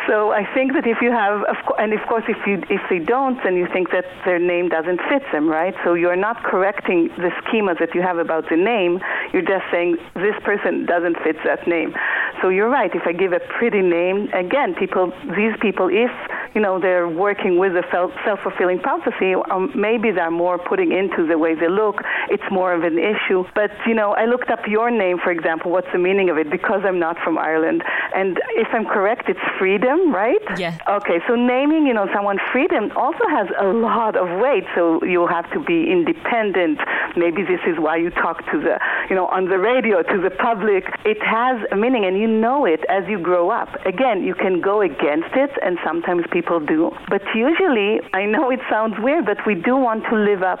So 0.07 0.31
I 0.31 0.45
think 0.53 0.73
that 0.73 0.85
if 0.85 1.01
you 1.01 1.11
have, 1.11 1.41
of 1.43 1.55
co- 1.67 1.75
and 1.75 1.93
of 1.93 1.99
course, 2.07 2.23
if 2.27 2.37
you 2.45 2.61
if 2.69 2.81
they 2.89 2.99
don't, 2.99 3.41
then 3.43 3.55
you 3.55 3.67
think 3.71 3.89
that 3.91 4.05
their 4.23 4.39
name 4.39 4.69
doesn't 4.69 4.99
fit 5.09 5.23
them, 5.31 5.49
right? 5.49 5.73
So 5.83 5.93
you're 5.95 6.15
not 6.15 6.43
correcting 6.43 7.09
the 7.17 7.31
schema 7.41 7.73
that 7.79 7.95
you 7.95 8.01
have 8.01 8.17
about 8.17 8.49
the 8.49 8.57
name. 8.57 8.99
You're 9.33 9.47
just 9.47 9.65
saying 9.71 9.97
this 10.15 10.35
person 10.43 10.85
doesn't 10.85 11.17
fit 11.23 11.37
that 11.45 11.67
name. 11.67 11.93
So 12.41 12.49
you're 12.49 12.69
right. 12.69 12.93
If 12.93 13.03
I 13.05 13.13
give 13.13 13.33
a 13.33 13.39
pretty 13.57 13.81
name, 13.81 14.29
again, 14.33 14.75
people, 14.75 15.11
these 15.35 15.55
people, 15.61 15.89
if 15.89 16.11
you 16.53 16.61
know 16.61 16.79
they're 16.79 17.07
working 17.07 17.57
with 17.57 17.73
a 17.73 17.83
self 17.91 18.11
fulfilling 18.43 18.79
prophecy, 18.79 19.33
um, 19.49 19.71
maybe 19.75 20.11
they're 20.11 20.31
more 20.31 20.57
putting 20.57 20.91
into 20.91 21.25
the 21.25 21.37
way 21.37 21.55
they 21.55 21.69
look. 21.69 22.01
It's 22.29 22.45
more 22.51 22.73
of 22.73 22.83
an 22.83 22.97
issue. 22.99 23.43
But 23.55 23.71
you 23.87 23.93
know, 23.93 24.13
I 24.13 24.25
looked 24.25 24.49
up 24.49 24.67
your 24.67 24.91
name, 24.91 25.17
for 25.23 25.31
example. 25.31 25.71
What's 25.71 25.91
the 25.91 25.99
meaning 25.99 26.29
of 26.29 26.37
it? 26.37 26.49
Because 26.51 26.81
I'm 26.85 26.99
not 26.99 27.17
from 27.23 27.37
Ireland, 27.37 27.83
and 28.13 28.39
if 28.55 28.67
I'm 28.73 28.85
correct, 28.85 29.29
it's 29.29 29.39
freedom, 29.57 29.94
right? 30.11 30.41
Yeah. 30.57 30.77
Okay, 30.87 31.19
so 31.27 31.35
naming, 31.35 31.85
you 31.85 31.93
know, 31.93 32.07
someone 32.13 32.37
freedom 32.51 32.91
also 32.95 33.25
has 33.29 33.47
a 33.59 33.67
lot 33.67 34.15
of 34.15 34.39
weight. 34.39 34.65
So 34.75 35.03
you 35.03 35.27
have 35.27 35.49
to 35.51 35.59
be 35.59 35.91
independent. 35.91 36.79
Maybe 37.15 37.43
this 37.43 37.61
is 37.67 37.77
why 37.79 37.97
you 37.97 38.09
talk 38.09 38.45
to 38.51 38.59
the, 38.59 38.79
you 39.09 39.15
know, 39.15 39.27
on 39.27 39.45
the 39.45 39.57
radio 39.57 40.01
to 40.01 40.21
the 40.21 40.29
public. 40.29 40.83
It 41.05 41.21
has 41.21 41.61
a 41.71 41.75
meaning, 41.75 42.05
and 42.05 42.17
you 42.17 42.27
know 42.27 42.65
it 42.65 42.81
as 42.89 43.03
you 43.07 43.19
grow 43.19 43.49
up. 43.49 43.69
Again, 43.85 44.23
you 44.23 44.33
can 44.35 44.61
go 44.61 44.81
against 44.81 45.33
it, 45.35 45.51
and 45.61 45.77
sometimes 45.83 46.25
people 46.31 46.59
do. 46.59 46.91
But 47.09 47.21
usually, 47.33 48.01
I 48.13 48.25
know 48.25 48.51
it 48.51 48.59
sounds 48.69 48.95
weird, 48.99 49.25
but 49.25 49.37
we 49.45 49.55
do 49.55 49.75
want 49.75 50.03
to 50.09 50.15
live 50.15 50.43
up 50.43 50.59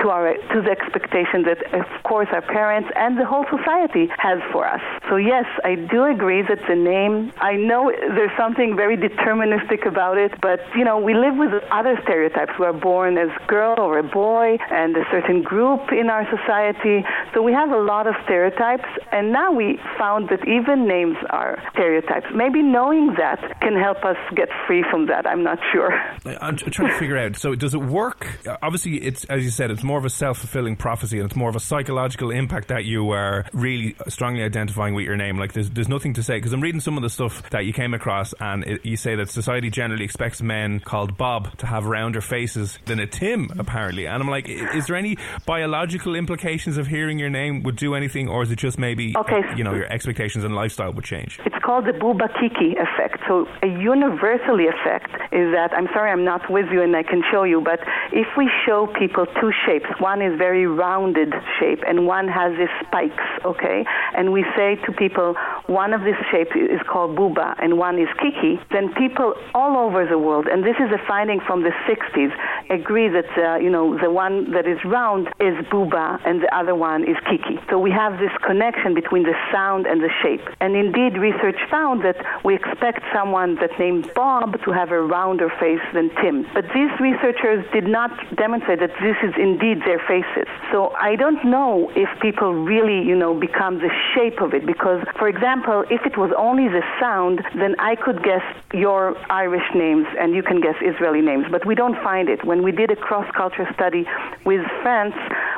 to 0.00 0.08
our 0.10 0.34
to 0.34 0.62
the 0.62 0.70
expectation 0.70 1.42
that, 1.44 1.60
of 1.72 1.86
course, 2.04 2.28
our 2.32 2.42
parents 2.42 2.90
and 2.96 3.18
the 3.18 3.24
whole 3.24 3.44
society 3.50 4.08
has 4.18 4.38
for 4.52 4.66
us. 4.66 4.80
So 5.08 5.16
yes, 5.16 5.46
I 5.64 5.74
do 5.74 6.04
agree 6.04 6.42
that 6.42 6.60
the 6.68 6.74
name. 6.74 7.32
I 7.38 7.54
know 7.54 7.90
there's 7.90 8.36
something 8.36 8.76
very 8.76 8.96
deterministic 8.96 9.86
about 9.86 10.18
it, 10.18 10.32
but 10.40 10.60
you 10.76 10.84
know, 10.84 10.98
we 10.98 11.14
live 11.14 11.36
with 11.36 11.52
other 11.70 11.98
stereotypes. 12.02 12.52
We 12.58 12.66
are 12.66 12.72
born 12.72 13.18
as 13.18 13.28
girl 13.46 13.76
or 13.78 13.98
a 13.98 14.02
boy, 14.02 14.58
and 14.70 14.96
a 14.96 15.04
certain 15.10 15.42
group 15.42 15.92
in 15.92 16.10
our 16.10 16.24
society. 16.30 17.04
So 17.36 17.42
we 17.42 17.52
have 17.52 17.70
a 17.70 17.78
lot 17.78 18.06
of 18.06 18.14
stereotypes, 18.24 18.88
and 19.12 19.30
now 19.30 19.52
we 19.52 19.78
found 19.98 20.30
that 20.30 20.40
even 20.48 20.88
names 20.88 21.18
are 21.28 21.62
stereotypes. 21.74 22.24
Maybe 22.34 22.62
knowing 22.62 23.14
that 23.18 23.60
can 23.60 23.76
help 23.76 24.06
us 24.06 24.16
get 24.34 24.48
free 24.66 24.82
from 24.90 25.08
that. 25.08 25.26
I'm 25.26 25.42
not 25.42 25.58
sure. 25.70 25.92
I'm 26.40 26.56
trying 26.56 26.88
to 26.88 26.98
figure 26.98 27.18
out. 27.18 27.36
So, 27.36 27.54
does 27.54 27.74
it 27.74 27.82
work? 27.82 28.26
Obviously, 28.62 29.02
it's 29.02 29.24
as 29.24 29.44
you 29.44 29.50
said, 29.50 29.70
it's 29.70 29.82
more 29.82 29.98
of 29.98 30.06
a 30.06 30.10
self 30.10 30.38
fulfilling 30.38 30.76
prophecy, 30.76 31.18
and 31.18 31.26
it's 31.26 31.36
more 31.36 31.50
of 31.50 31.56
a 31.56 31.60
psychological 31.60 32.30
impact 32.30 32.68
that 32.68 32.86
you 32.86 33.10
are 33.10 33.44
really 33.52 33.96
strongly 34.08 34.42
identifying 34.42 34.94
with 34.94 35.04
your 35.04 35.18
name. 35.18 35.38
Like, 35.38 35.52
there's 35.52 35.68
there's 35.68 35.90
nothing 35.90 36.14
to 36.14 36.22
say 36.22 36.38
because 36.38 36.54
I'm 36.54 36.62
reading 36.62 36.80
some 36.80 36.96
of 36.96 37.02
the 37.02 37.10
stuff 37.10 37.50
that 37.50 37.66
you 37.66 37.74
came 37.74 37.92
across, 37.92 38.32
and 38.40 38.64
it, 38.64 38.86
you 38.86 38.96
say 38.96 39.14
that 39.14 39.28
society 39.28 39.68
generally 39.68 40.06
expects 40.06 40.40
men 40.40 40.80
called 40.80 41.18
Bob 41.18 41.54
to 41.58 41.66
have 41.66 41.84
rounder 41.84 42.22
faces 42.22 42.78
than 42.86 42.98
a 42.98 43.06
Tim, 43.06 43.50
apparently. 43.58 44.06
And 44.06 44.22
I'm 44.22 44.30
like, 44.30 44.48
is 44.48 44.86
there 44.86 44.96
any 44.96 45.18
biological 45.44 46.14
implications 46.14 46.78
of 46.78 46.86
hearing 46.86 47.18
your 47.18 47.25
name 47.30 47.62
would 47.62 47.76
do 47.76 47.94
anything, 47.94 48.28
or 48.28 48.42
is 48.42 48.50
it 48.50 48.58
just 48.58 48.78
maybe 48.78 49.14
Okay. 49.16 49.42
you 49.56 49.64
know 49.64 49.74
your 49.74 49.90
expectations 49.92 50.44
and 50.44 50.54
lifestyle 50.54 50.92
would 50.92 51.04
change? 51.04 51.38
It's 51.44 51.58
called 51.64 51.84
the 51.86 51.92
Bouba-kiki 51.92 52.76
effect. 52.76 53.18
So 53.28 53.46
a 53.62 53.66
universally 53.66 54.66
effect 54.66 55.10
is 55.32 55.52
that 55.52 55.70
I'm 55.72 55.88
sorry 55.94 56.10
I'm 56.10 56.24
not 56.24 56.50
with 56.50 56.66
you 56.72 56.82
and 56.82 56.96
I 56.96 57.02
can 57.02 57.22
show 57.30 57.44
you, 57.44 57.60
but 57.60 57.80
if 58.12 58.26
we 58.36 58.50
show 58.66 58.88
people 58.98 59.26
two 59.40 59.52
shapes 59.64 59.76
shapes. 59.76 60.00
One 60.00 60.22
is 60.22 60.36
very 60.38 60.66
rounded 60.66 61.32
shape, 61.58 61.80
and 61.86 62.06
one 62.06 62.28
has 62.28 62.52
these 62.58 62.72
spikes. 62.86 63.22
Okay, 63.44 63.84
and 64.16 64.32
we 64.32 64.44
say 64.56 64.76
to 64.86 64.92
people, 64.92 65.34
one 65.66 65.92
of 65.92 66.02
these 66.02 66.18
shapes 66.30 66.50
is 66.56 66.80
called 66.90 67.16
Bouba, 67.16 67.54
and 67.62 67.78
one 67.78 67.98
is 67.98 68.08
Kiki. 68.20 68.60
Then 68.72 68.92
people 68.94 69.34
all 69.54 69.76
over 69.76 70.06
the 70.06 70.18
world, 70.18 70.46
and 70.46 70.64
this 70.64 70.76
is 70.76 70.90
a 70.92 71.00
finding 71.06 71.40
from 71.46 71.62
the 71.62 71.72
60s, 71.88 72.32
agree 72.70 73.08
that 73.08 73.30
uh, 73.38 73.56
you 73.56 73.70
know 73.70 73.98
the 73.98 74.10
one 74.10 74.52
that 74.52 74.66
is 74.66 74.78
round 74.84 75.28
is 75.40 75.54
Bouba, 75.70 76.20
and 76.24 76.42
the 76.42 76.54
other 76.56 76.74
one 76.74 77.02
is 77.02 77.15
Kiki. 77.28 77.58
So 77.70 77.78
we 77.78 77.90
have 77.90 78.18
this 78.18 78.32
connection 78.46 78.94
between 78.94 79.22
the 79.22 79.34
sound 79.52 79.86
and 79.86 80.00
the 80.00 80.10
shape. 80.22 80.42
And 80.60 80.76
indeed, 80.76 81.18
research 81.18 81.56
found 81.70 82.04
that 82.04 82.16
we 82.44 82.54
expect 82.54 83.00
someone 83.14 83.56
that 83.56 83.70
named 83.78 84.10
Bob 84.14 84.62
to 84.64 84.72
have 84.72 84.90
a 84.90 85.00
rounder 85.00 85.48
face 85.60 85.84
than 85.94 86.10
Tim. 86.22 86.46
But 86.54 86.64
these 86.74 86.90
researchers 87.00 87.64
did 87.72 87.86
not 87.86 88.10
demonstrate 88.36 88.80
that 88.80 88.94
this 89.00 89.16
is 89.22 89.34
indeed 89.38 89.80
their 89.84 89.98
faces. 90.06 90.48
So 90.72 90.92
I 91.00 91.16
don't 91.16 91.44
know 91.44 91.90
if 91.94 92.08
people 92.20 92.54
really, 92.54 93.06
you 93.06 93.16
know, 93.16 93.34
become 93.34 93.78
the 93.78 93.90
shape 94.14 94.40
of 94.40 94.54
it 94.54 94.66
because, 94.66 95.04
for 95.18 95.28
example, 95.28 95.84
if 95.90 96.04
it 96.06 96.16
was 96.16 96.30
only 96.36 96.68
the 96.68 96.82
sound, 97.00 97.42
then 97.54 97.74
I 97.78 97.96
could 97.96 98.22
guess 98.22 98.42
your 98.72 99.16
Irish 99.30 99.68
names 99.74 100.06
and 100.18 100.34
you 100.34 100.42
can 100.42 100.60
guess 100.60 100.76
Israeli 100.82 101.20
names. 101.20 101.46
But 101.50 101.66
we 101.66 101.74
don't 101.74 101.96
find 102.02 102.28
it. 102.28 102.44
When 102.44 102.62
we 102.62 102.72
did 102.72 102.90
a 102.90 102.96
cross-culture 102.96 103.68
study 103.74 104.06
with 104.44 104.64
France, 104.82 105.14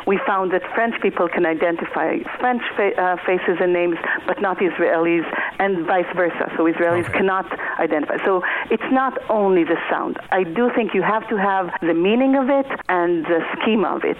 we 0.06 0.18
found 0.26 0.52
that 0.52 0.62
French 0.74 0.94
people 1.00 1.28
can 1.28 1.44
identify 1.46 2.18
French 2.40 2.62
fa- 2.76 2.94
uh, 3.00 3.16
faces 3.26 3.56
and 3.60 3.72
names, 3.72 3.96
but 4.26 4.40
not 4.40 4.58
Israelis, 4.58 5.26
and 5.58 5.86
vice 5.86 6.06
versa. 6.14 6.50
So 6.56 6.64
Israelis 6.64 7.04
Okay. 7.08 7.18
cannot 7.18 7.46
identify. 7.78 8.16
So 8.24 8.42
it's 8.70 8.90
not 8.92 9.18
only 9.30 9.64
the 9.64 9.76
sound. 9.90 10.18
I 10.30 10.42
do 10.44 10.70
think 10.74 10.94
you 10.94 11.02
have 11.02 11.26
to 11.28 11.36
have 11.36 11.70
the 11.80 11.94
meaning 11.94 12.36
of 12.36 12.48
it 12.48 12.66
and 12.88 13.24
the 13.26 13.40
scheme 13.54 13.84
of 13.84 14.04
it. 14.04 14.18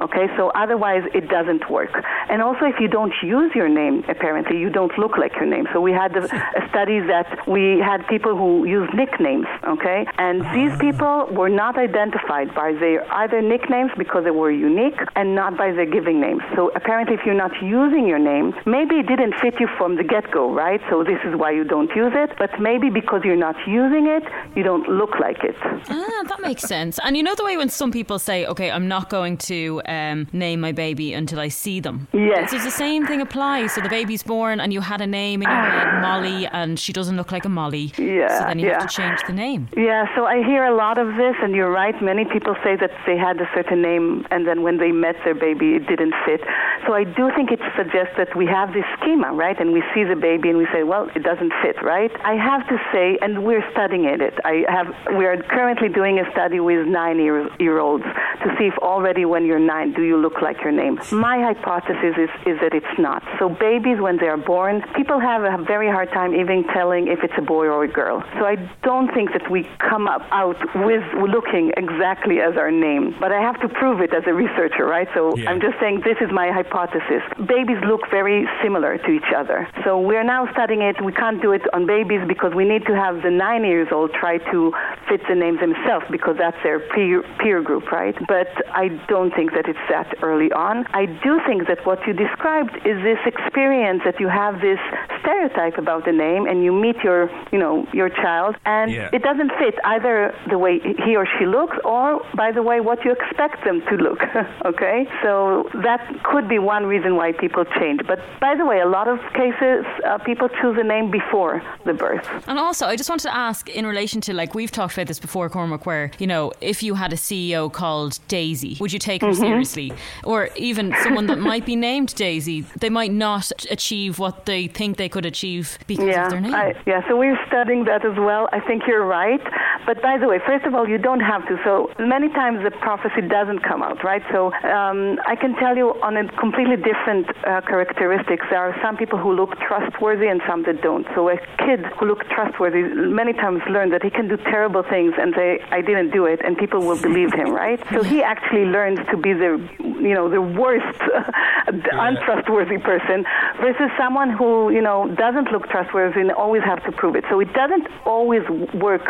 Okay, 0.00 0.26
so 0.36 0.52
otherwise 0.54 1.02
it 1.12 1.28
doesn't 1.28 1.68
work. 1.68 1.90
And 2.30 2.40
also, 2.40 2.66
if 2.66 2.76
you 2.78 2.86
don't 2.86 3.12
use 3.22 3.50
your 3.54 3.68
name, 3.68 4.04
apparently 4.08 4.58
you 4.58 4.70
don't 4.70 4.96
look 4.96 5.18
like 5.18 5.32
your 5.34 5.46
name. 5.46 5.66
So 5.72 5.80
we 5.80 5.90
had 5.90 6.16
a, 6.16 6.22
a 6.22 6.68
study 6.70 7.00
that 7.00 7.26
we 7.48 7.80
had 7.82 8.06
people 8.06 8.36
who 8.36 8.64
use 8.64 8.88
nicknames. 8.94 9.46
Okay, 9.66 10.06
and 10.18 10.42
these 10.54 10.76
people 10.78 11.26
were 11.32 11.48
not 11.48 11.76
identified 11.78 12.54
by 12.54 12.72
their 12.72 13.02
either 13.12 13.42
nicknames 13.42 13.90
because 13.98 14.22
they 14.22 14.30
were 14.30 14.52
unique 14.52 15.00
and 15.16 15.34
not 15.34 15.56
by 15.56 15.72
their 15.72 15.86
giving 15.86 16.20
names. 16.20 16.42
So 16.54 16.70
apparently, 16.76 17.14
if 17.16 17.22
you're 17.26 17.34
not 17.34 17.52
using 17.60 18.06
your 18.06 18.20
name, 18.20 18.54
maybe 18.66 18.96
it 18.96 19.08
didn't 19.08 19.34
fit 19.42 19.58
you 19.58 19.68
from 19.76 19.96
the 19.96 20.04
get-go, 20.04 20.52
right? 20.54 20.80
So 20.90 21.02
this 21.02 21.18
is 21.24 21.34
why 21.34 21.50
you 21.50 21.64
don't 21.64 21.90
use 21.96 22.12
it. 22.14 22.38
But 22.38 22.50
maybe 22.60 22.88
because 22.88 23.22
you're 23.24 23.36
not 23.36 23.56
using 23.66 24.06
it, 24.06 24.22
you 24.54 24.62
don't 24.62 24.88
look 24.88 25.18
like 25.18 25.42
it. 25.42 25.56
Ah, 25.64 26.22
that 26.28 26.40
makes 26.40 26.62
sense. 26.62 27.00
And 27.02 27.16
you 27.16 27.24
know 27.24 27.34
the 27.34 27.44
way 27.44 27.56
when 27.56 27.68
some 27.68 27.90
people 27.90 28.20
say, 28.20 28.46
"Okay, 28.46 28.70
I'm 28.70 28.86
not 28.86 29.10
going 29.10 29.36
to 29.50 29.82
um, 29.88 30.26
name 30.32 30.60
my 30.60 30.72
baby 30.72 31.12
until 31.14 31.40
I 31.40 31.48
see 31.48 31.80
them." 31.80 32.06
Yes. 32.12 32.50
Does 32.50 32.64
the 32.64 32.70
same 32.70 33.06
thing 33.06 33.20
apply? 33.20 33.66
So 33.68 33.80
the 33.80 33.88
baby's 33.88 34.22
born, 34.22 34.60
and 34.60 34.72
you 34.72 34.80
had 34.80 35.00
a 35.00 35.06
name 35.06 35.42
in 35.42 35.48
your 35.48 35.70
head, 35.76 36.00
Molly, 36.02 36.46
and 36.46 36.78
she 36.78 36.92
doesn't 36.92 37.16
look 37.16 37.32
like 37.32 37.44
a 37.44 37.48
Molly. 37.60 37.92
Yeah, 37.98 38.38
So 38.38 38.44
then 38.48 38.58
you 38.58 38.66
yeah. 38.66 38.78
have 38.78 38.88
to 38.88 38.94
change 39.00 39.20
the 39.26 39.32
name. 39.46 39.68
Yeah, 39.76 40.04
so 40.14 40.20
I 40.26 40.36
hear 40.50 40.64
a 40.64 40.74
lot 40.84 40.96
of 40.98 41.08
this, 41.22 41.36
and 41.42 41.54
you're 41.56 41.70
right. 41.82 41.96
Many 42.02 42.24
people 42.34 42.54
say 42.64 42.76
that 42.76 42.92
they 43.06 43.16
had 43.16 43.40
a 43.40 43.48
certain 43.54 43.80
name, 43.90 44.06
and 44.32 44.46
then 44.48 44.58
when 44.66 44.76
they 44.82 44.92
met 45.06 45.16
their 45.24 45.34
baby, 45.46 45.68
it 45.78 45.84
didn't 45.92 46.14
fit. 46.26 46.40
So 46.86 46.90
I 47.00 47.04
do 47.04 47.24
think 47.36 47.50
it 47.56 47.60
suggests 47.76 48.14
that 48.20 48.30
we 48.40 48.46
have 48.46 48.68
this 48.78 48.88
schema, 49.00 49.28
right? 49.44 49.58
And 49.60 49.72
we 49.72 49.82
see 49.94 50.04
the 50.04 50.18
baby, 50.28 50.46
and 50.50 50.58
we 50.58 50.66
say, 50.74 50.82
well, 50.92 51.04
it 51.18 51.22
doesn't 51.30 51.52
fit, 51.62 51.76
right? 51.94 52.12
I 52.32 52.34
have 52.50 52.62
to 52.72 52.76
say, 52.92 53.06
and 53.22 53.44
we're 53.48 53.64
studying 53.72 54.04
it. 54.04 54.20
I 54.44 54.54
have. 54.76 54.88
We 55.18 55.24
are 55.30 55.36
currently 55.56 55.88
doing 56.00 56.14
a 56.18 56.26
study 56.34 56.60
with 56.60 56.86
nine-year-olds 56.86 58.04
to 58.42 58.48
see 58.58 58.66
if 58.72 58.76
already 58.92 59.24
when 59.32 59.42
you're 59.48 59.64
nine, 59.74 59.77
do 59.86 60.02
you 60.02 60.16
look 60.16 60.40
like 60.42 60.60
your 60.62 60.72
name? 60.72 61.00
My 61.12 61.38
hypothesis 61.40 62.14
is, 62.16 62.30
is 62.46 62.56
that 62.60 62.74
it's 62.74 62.98
not. 62.98 63.22
So 63.38 63.48
babies, 63.48 64.00
when 64.00 64.16
they 64.18 64.28
are 64.28 64.36
born, 64.36 64.82
people 64.94 65.18
have 65.20 65.42
a 65.42 65.62
very 65.64 65.88
hard 65.88 66.10
time 66.10 66.34
even 66.34 66.64
telling 66.74 67.08
if 67.08 67.20
it's 67.22 67.34
a 67.38 67.42
boy 67.42 67.66
or 67.66 67.84
a 67.84 67.88
girl. 67.88 68.22
So 68.38 68.44
I 68.44 68.56
don't 68.82 69.12
think 69.14 69.32
that 69.32 69.50
we 69.50 69.68
come 69.78 70.06
up 70.08 70.22
out 70.32 70.58
with 70.74 71.04
looking 71.14 71.72
exactly 71.76 72.40
as 72.40 72.56
our 72.56 72.70
name. 72.70 73.14
But 73.20 73.32
I 73.32 73.40
have 73.40 73.60
to 73.60 73.68
prove 73.68 74.00
it 74.00 74.12
as 74.14 74.24
a 74.26 74.34
researcher, 74.34 74.84
right? 74.86 75.08
So 75.14 75.36
Yeah. 75.36 75.50
I'm 75.50 75.60
just 75.60 75.78
saying 75.80 76.02
this 76.04 76.18
is 76.20 76.30
my 76.32 76.50
hypothesis. 76.50 77.22
Babies 77.46 77.78
look 77.86 78.02
very 78.10 78.48
similar 78.62 78.98
to 78.98 79.10
each 79.10 79.30
other. 79.36 79.68
So 79.84 80.00
we're 80.00 80.24
now 80.24 80.50
studying 80.52 80.82
it. 80.82 81.02
We 81.04 81.12
can't 81.12 81.40
do 81.40 81.52
it 81.52 81.62
on 81.72 81.86
babies 81.86 82.22
because 82.26 82.54
we 82.54 82.64
need 82.64 82.86
to 82.86 82.94
have 82.94 83.22
the 83.22 83.30
nine 83.30 83.64
years 83.64 83.88
old 83.92 84.12
try 84.12 84.38
to 84.52 84.72
fit 85.08 85.20
the 85.28 85.34
names 85.34 85.60
themselves 85.60 86.06
because 86.10 86.36
that's 86.38 86.56
their 86.62 86.80
peer, 86.80 87.22
peer 87.40 87.62
group, 87.62 87.90
right? 87.92 88.16
But 88.26 88.48
I 88.72 88.88
don't 89.08 89.34
think 89.34 89.52
that 89.52 89.67
it's 89.68 89.78
that 89.90 90.08
early 90.22 90.50
on. 90.52 90.86
I 90.94 91.06
do 91.06 91.40
think 91.46 91.68
that 91.68 91.84
what 91.84 92.00
you 92.06 92.14
described 92.14 92.74
is 92.84 92.96
this 93.04 93.18
experience 93.26 94.02
that 94.04 94.18
you 94.18 94.28
have 94.28 94.60
this 94.60 94.80
stereotype 95.20 95.78
about 95.78 96.04
the 96.04 96.12
name 96.12 96.46
and 96.46 96.64
you 96.64 96.72
meet 96.72 96.96
your, 97.02 97.30
you 97.52 97.58
know, 97.58 97.86
your 97.92 98.08
child 98.08 98.56
and 98.64 98.92
Yeah. 98.92 99.10
it 99.12 99.22
doesn't 99.22 99.50
fit 99.58 99.74
either 99.84 100.34
the 100.48 100.58
way 100.58 100.80
he 101.04 101.16
or 101.16 101.26
she 101.38 101.46
looks 101.46 101.76
or 101.84 102.20
by 102.34 102.52
the 102.52 102.62
way 102.62 102.80
what 102.80 103.04
you 103.04 103.12
expect 103.12 103.64
them 103.64 103.82
to 103.88 103.94
look. 103.96 104.20
okay? 104.64 105.06
So 105.22 105.68
that 105.82 106.00
could 106.24 106.48
be 106.48 106.58
one 106.58 106.86
reason 106.86 107.16
why 107.16 107.32
people 107.32 107.64
change. 107.78 108.00
But 108.06 108.20
by 108.40 108.54
the 108.54 108.64
way, 108.64 108.80
a 108.80 108.86
lot 108.88 109.08
of 109.08 109.18
cases 109.34 109.84
uh, 110.04 110.18
people 110.18 110.48
choose 110.60 110.76
a 110.78 110.84
name 110.84 111.10
before 111.10 111.62
the 111.84 111.94
birth. 111.94 112.26
And 112.46 112.58
also, 112.58 112.86
I 112.86 112.96
just 112.96 113.08
wanted 113.10 113.24
to 113.24 113.34
ask 113.36 113.68
in 113.68 113.86
relation 113.86 114.20
to 114.22 114.32
like 114.34 114.54
we've 114.54 114.70
talked 114.70 114.94
about 114.94 115.06
this 115.06 115.18
before, 115.20 115.48
Cormac, 115.48 115.86
where 115.86 116.10
you 116.18 116.26
know 116.26 116.52
if 116.60 116.82
you 116.82 116.94
had 116.94 117.12
a 117.12 117.16
CEO 117.16 117.72
called 117.72 118.18
Daisy, 118.28 118.76
would 118.80 118.92
you 118.92 118.98
take 118.98 119.22
her 119.22 119.28
Mm-hmm. 119.28 119.40
seriously? 119.40 119.92
Or 120.24 120.48
even 120.56 120.94
someone 121.02 121.26
that 121.26 121.38
might 121.38 121.66
be 121.66 121.76
named 121.90 122.14
Daisy, 122.14 122.62
they 122.80 122.88
might 122.88 123.12
not 123.12 123.50
achieve 123.70 124.18
what 124.18 124.46
they 124.46 124.66
think 124.68 124.96
they 124.96 125.07
could 125.08 125.26
achieve 125.26 125.78
because 125.86 126.06
yeah, 126.06 126.24
of 126.24 126.30
their 126.30 126.40
name. 126.40 126.54
I, 126.54 126.74
yeah. 126.86 127.06
So 127.08 127.16
we're 127.16 127.38
studying 127.46 127.84
that 127.84 128.04
as 128.04 128.16
well. 128.16 128.48
I 128.52 128.60
think 128.60 128.82
you're 128.86 129.04
right. 129.06 129.40
But 129.86 130.02
by 130.02 130.18
the 130.18 130.28
way, 130.28 130.38
first 130.46 130.66
of 130.66 130.74
all, 130.74 130.88
you 130.88 130.98
don't 130.98 131.20
have 131.20 131.46
to. 131.48 131.58
So 131.64 131.90
many 131.98 132.28
times 132.28 132.62
the 132.62 132.70
prophecy 132.70 133.22
doesn't 133.22 133.60
come 133.60 133.82
out, 133.82 134.04
right? 134.04 134.22
So 134.32 134.52
um, 134.64 135.18
I 135.26 135.36
can 135.36 135.54
tell 135.56 135.76
you 135.76 135.94
on 136.02 136.16
a 136.16 136.28
completely 136.36 136.76
different 136.76 137.28
uh, 137.46 137.60
characteristics. 137.62 138.44
There 138.50 138.58
are 138.58 138.76
some 138.82 138.96
people 138.96 139.18
who 139.18 139.32
look 139.32 139.58
trustworthy 139.60 140.28
and 140.28 140.40
some 140.46 140.62
that 140.64 140.82
don't. 140.82 141.06
So 141.14 141.30
a 141.30 141.38
kid 141.64 141.86
who 141.98 142.06
looks 142.06 142.26
trustworthy 142.34 142.82
many 142.82 143.32
times 143.32 143.62
learn 143.68 143.90
that 143.90 144.02
he 144.02 144.10
can 144.10 144.28
do 144.28 144.36
terrible 144.36 144.82
things 144.82 145.14
and 145.18 145.34
say, 145.34 145.60
"I 145.70 145.80
didn't 145.80 146.10
do 146.10 146.26
it," 146.26 146.40
and 146.44 146.56
people 146.56 146.80
will 146.80 147.00
believe 147.00 147.32
him, 147.32 147.50
right? 147.50 147.80
So 147.92 148.02
he 148.02 148.22
actually 148.22 148.66
learns 148.66 148.98
to 149.10 149.16
be 149.16 149.32
the, 149.32 149.52
you 149.78 150.14
know, 150.14 150.28
the 150.28 150.42
worst 150.42 151.00
untrustworthy 151.92 152.78
person 152.78 153.24
versus 153.60 153.90
someone 153.98 154.30
who, 154.30 154.70
you 154.70 154.82
know, 154.82 154.97
doesn't 155.06 155.52
look 155.52 155.68
trustworthy 155.68 156.20
and 156.20 156.32
always 156.32 156.62
have 156.64 156.82
to 156.84 156.92
prove 156.92 157.16
it. 157.16 157.24
So 157.30 157.40
it 157.40 157.52
doesn't 157.52 157.86
always 158.04 158.42
work 158.74 159.02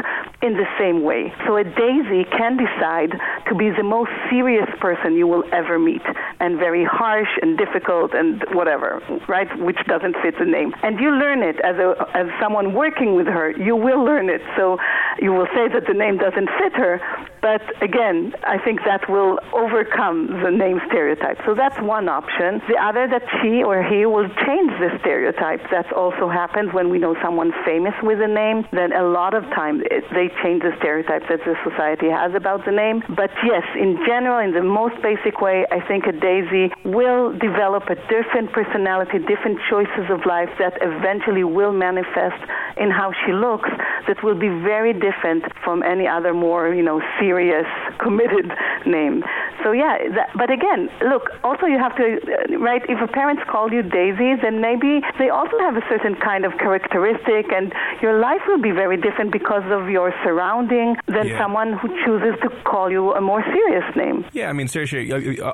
in 0.42 0.54
the 0.54 0.66
same 0.78 1.02
way. 1.02 1.32
So 1.46 1.56
a 1.56 1.64
daisy 1.64 2.24
can 2.30 2.56
decide 2.56 3.12
to 3.48 3.54
be 3.54 3.70
the 3.70 3.82
most 3.82 4.10
serious 4.30 4.68
person 4.80 5.14
you 5.14 5.26
will 5.26 5.44
ever 5.52 5.78
meet 5.78 6.02
and 6.40 6.58
very 6.58 6.84
harsh 6.84 7.28
and 7.42 7.56
difficult 7.56 8.14
and 8.14 8.44
whatever, 8.52 9.00
right? 9.28 9.48
Which 9.58 9.78
doesn't 9.86 10.16
fit 10.22 10.38
the 10.38 10.44
name. 10.44 10.74
And 10.82 11.00
you 11.00 11.10
learn 11.10 11.42
it 11.42 11.56
as 11.64 11.76
a 11.76 11.94
as 12.14 12.26
someone 12.40 12.74
working 12.74 13.14
with 13.14 13.26
her, 13.26 13.50
you 13.50 13.76
will 13.76 14.04
learn 14.04 14.28
it. 14.28 14.42
So 14.56 14.78
you 15.20 15.32
will 15.32 15.48
say 15.54 15.68
that 15.68 15.86
the 15.86 15.94
name 15.94 16.18
doesn't 16.18 16.48
fit 16.58 16.74
her, 16.74 17.00
but 17.40 17.62
again, 17.82 18.34
I 18.44 18.58
think 18.58 18.80
that 18.84 19.08
will 19.08 19.38
overcome 19.52 20.42
the 20.42 20.50
name 20.50 20.80
stereotype. 20.88 21.38
So 21.46 21.54
that's 21.54 21.78
one 21.80 22.08
option. 22.08 22.60
The 22.68 22.76
other 22.80 23.06
that 23.06 23.22
she 23.40 23.62
or 23.62 23.82
he 23.82 24.06
will 24.06 24.28
change 24.46 24.72
the 24.82 24.90
stereotype. 25.00 25.62
That 25.70 25.92
also 25.92 26.28
happens 26.28 26.72
when 26.72 26.90
we 26.90 26.98
know 26.98 27.14
someone 27.22 27.52
famous 27.64 27.94
with 28.02 28.20
a 28.20 28.26
name. 28.26 28.66
Then 28.72 28.92
a 28.92 29.06
lot 29.06 29.34
of 29.34 29.44
times 29.54 29.82
they 30.10 30.28
change 30.42 30.62
the 30.62 30.74
stereotype 30.78 31.28
that 31.28 31.40
the 31.44 31.54
society 31.62 32.10
has 32.10 32.34
about 32.34 32.64
the 32.64 32.72
name. 32.72 33.02
But 33.14 33.30
yes, 33.44 33.64
in 33.78 33.98
general, 34.06 34.38
in 34.42 34.52
the 34.52 34.62
most 34.62 35.00
basic 35.02 35.40
way, 35.40 35.66
I 35.70 35.80
think 35.86 36.06
a 36.06 36.12
Daisy 36.12 36.72
will 36.84 37.32
develop 37.38 37.88
a 37.90 37.96
different 38.10 38.52
personality, 38.52 39.18
different 39.18 39.58
choices 39.70 40.10
of 40.10 40.26
life 40.26 40.50
that 40.58 40.74
eventually 40.82 41.44
will 41.44 41.72
manifest 41.72 42.42
in 42.76 42.90
how 42.90 43.12
she 43.24 43.32
looks. 43.32 43.70
That 44.06 44.22
will 44.22 44.38
be 44.38 44.48
very 44.48 44.92
different 44.92 45.44
from 45.64 45.82
any 45.82 46.06
other 46.06 46.32
more, 46.32 46.72
you 46.74 46.82
know, 46.82 47.00
serious, 47.20 47.66
committed 47.98 48.50
name. 48.86 49.22
So 49.64 49.72
yeah, 49.72 49.98
that, 50.14 50.30
but 50.36 50.50
again, 50.50 50.88
look. 51.10 51.30
Also, 51.44 51.66
you 51.66 51.78
have 51.78 51.94
to, 51.96 52.04
uh, 52.04 52.58
right? 52.58 52.82
If 52.88 52.98
your 52.98 53.08
parents 53.08 53.42
call 53.50 53.72
you 53.72 53.82
Daisy, 53.82 54.34
then 54.40 54.60
maybe 54.60 55.00
they 55.18 55.28
also 55.30 55.58
have 55.60 55.76
a 55.76 55.82
certain 55.88 56.14
kind 56.16 56.44
of 56.44 56.52
characteristic, 56.58 57.46
and 57.52 57.72
your 58.02 58.18
life 58.20 58.40
will 58.46 58.60
be 58.60 58.70
very 58.70 58.96
different 58.96 59.32
because 59.32 59.64
of 59.70 59.88
your 59.90 60.12
surrounding 60.24 60.96
than 61.06 61.26
Yeah. 61.28 61.38
someone 61.38 61.72
who 61.74 61.88
chooses 62.04 62.38
to 62.42 62.48
call 62.64 62.90
you 62.90 63.12
a 63.14 63.20
more 63.20 63.42
serious 63.42 63.84
name. 63.96 64.24
Yeah, 64.32 64.48
I 64.48 64.52
mean, 64.52 64.68
seriously, 64.68 65.06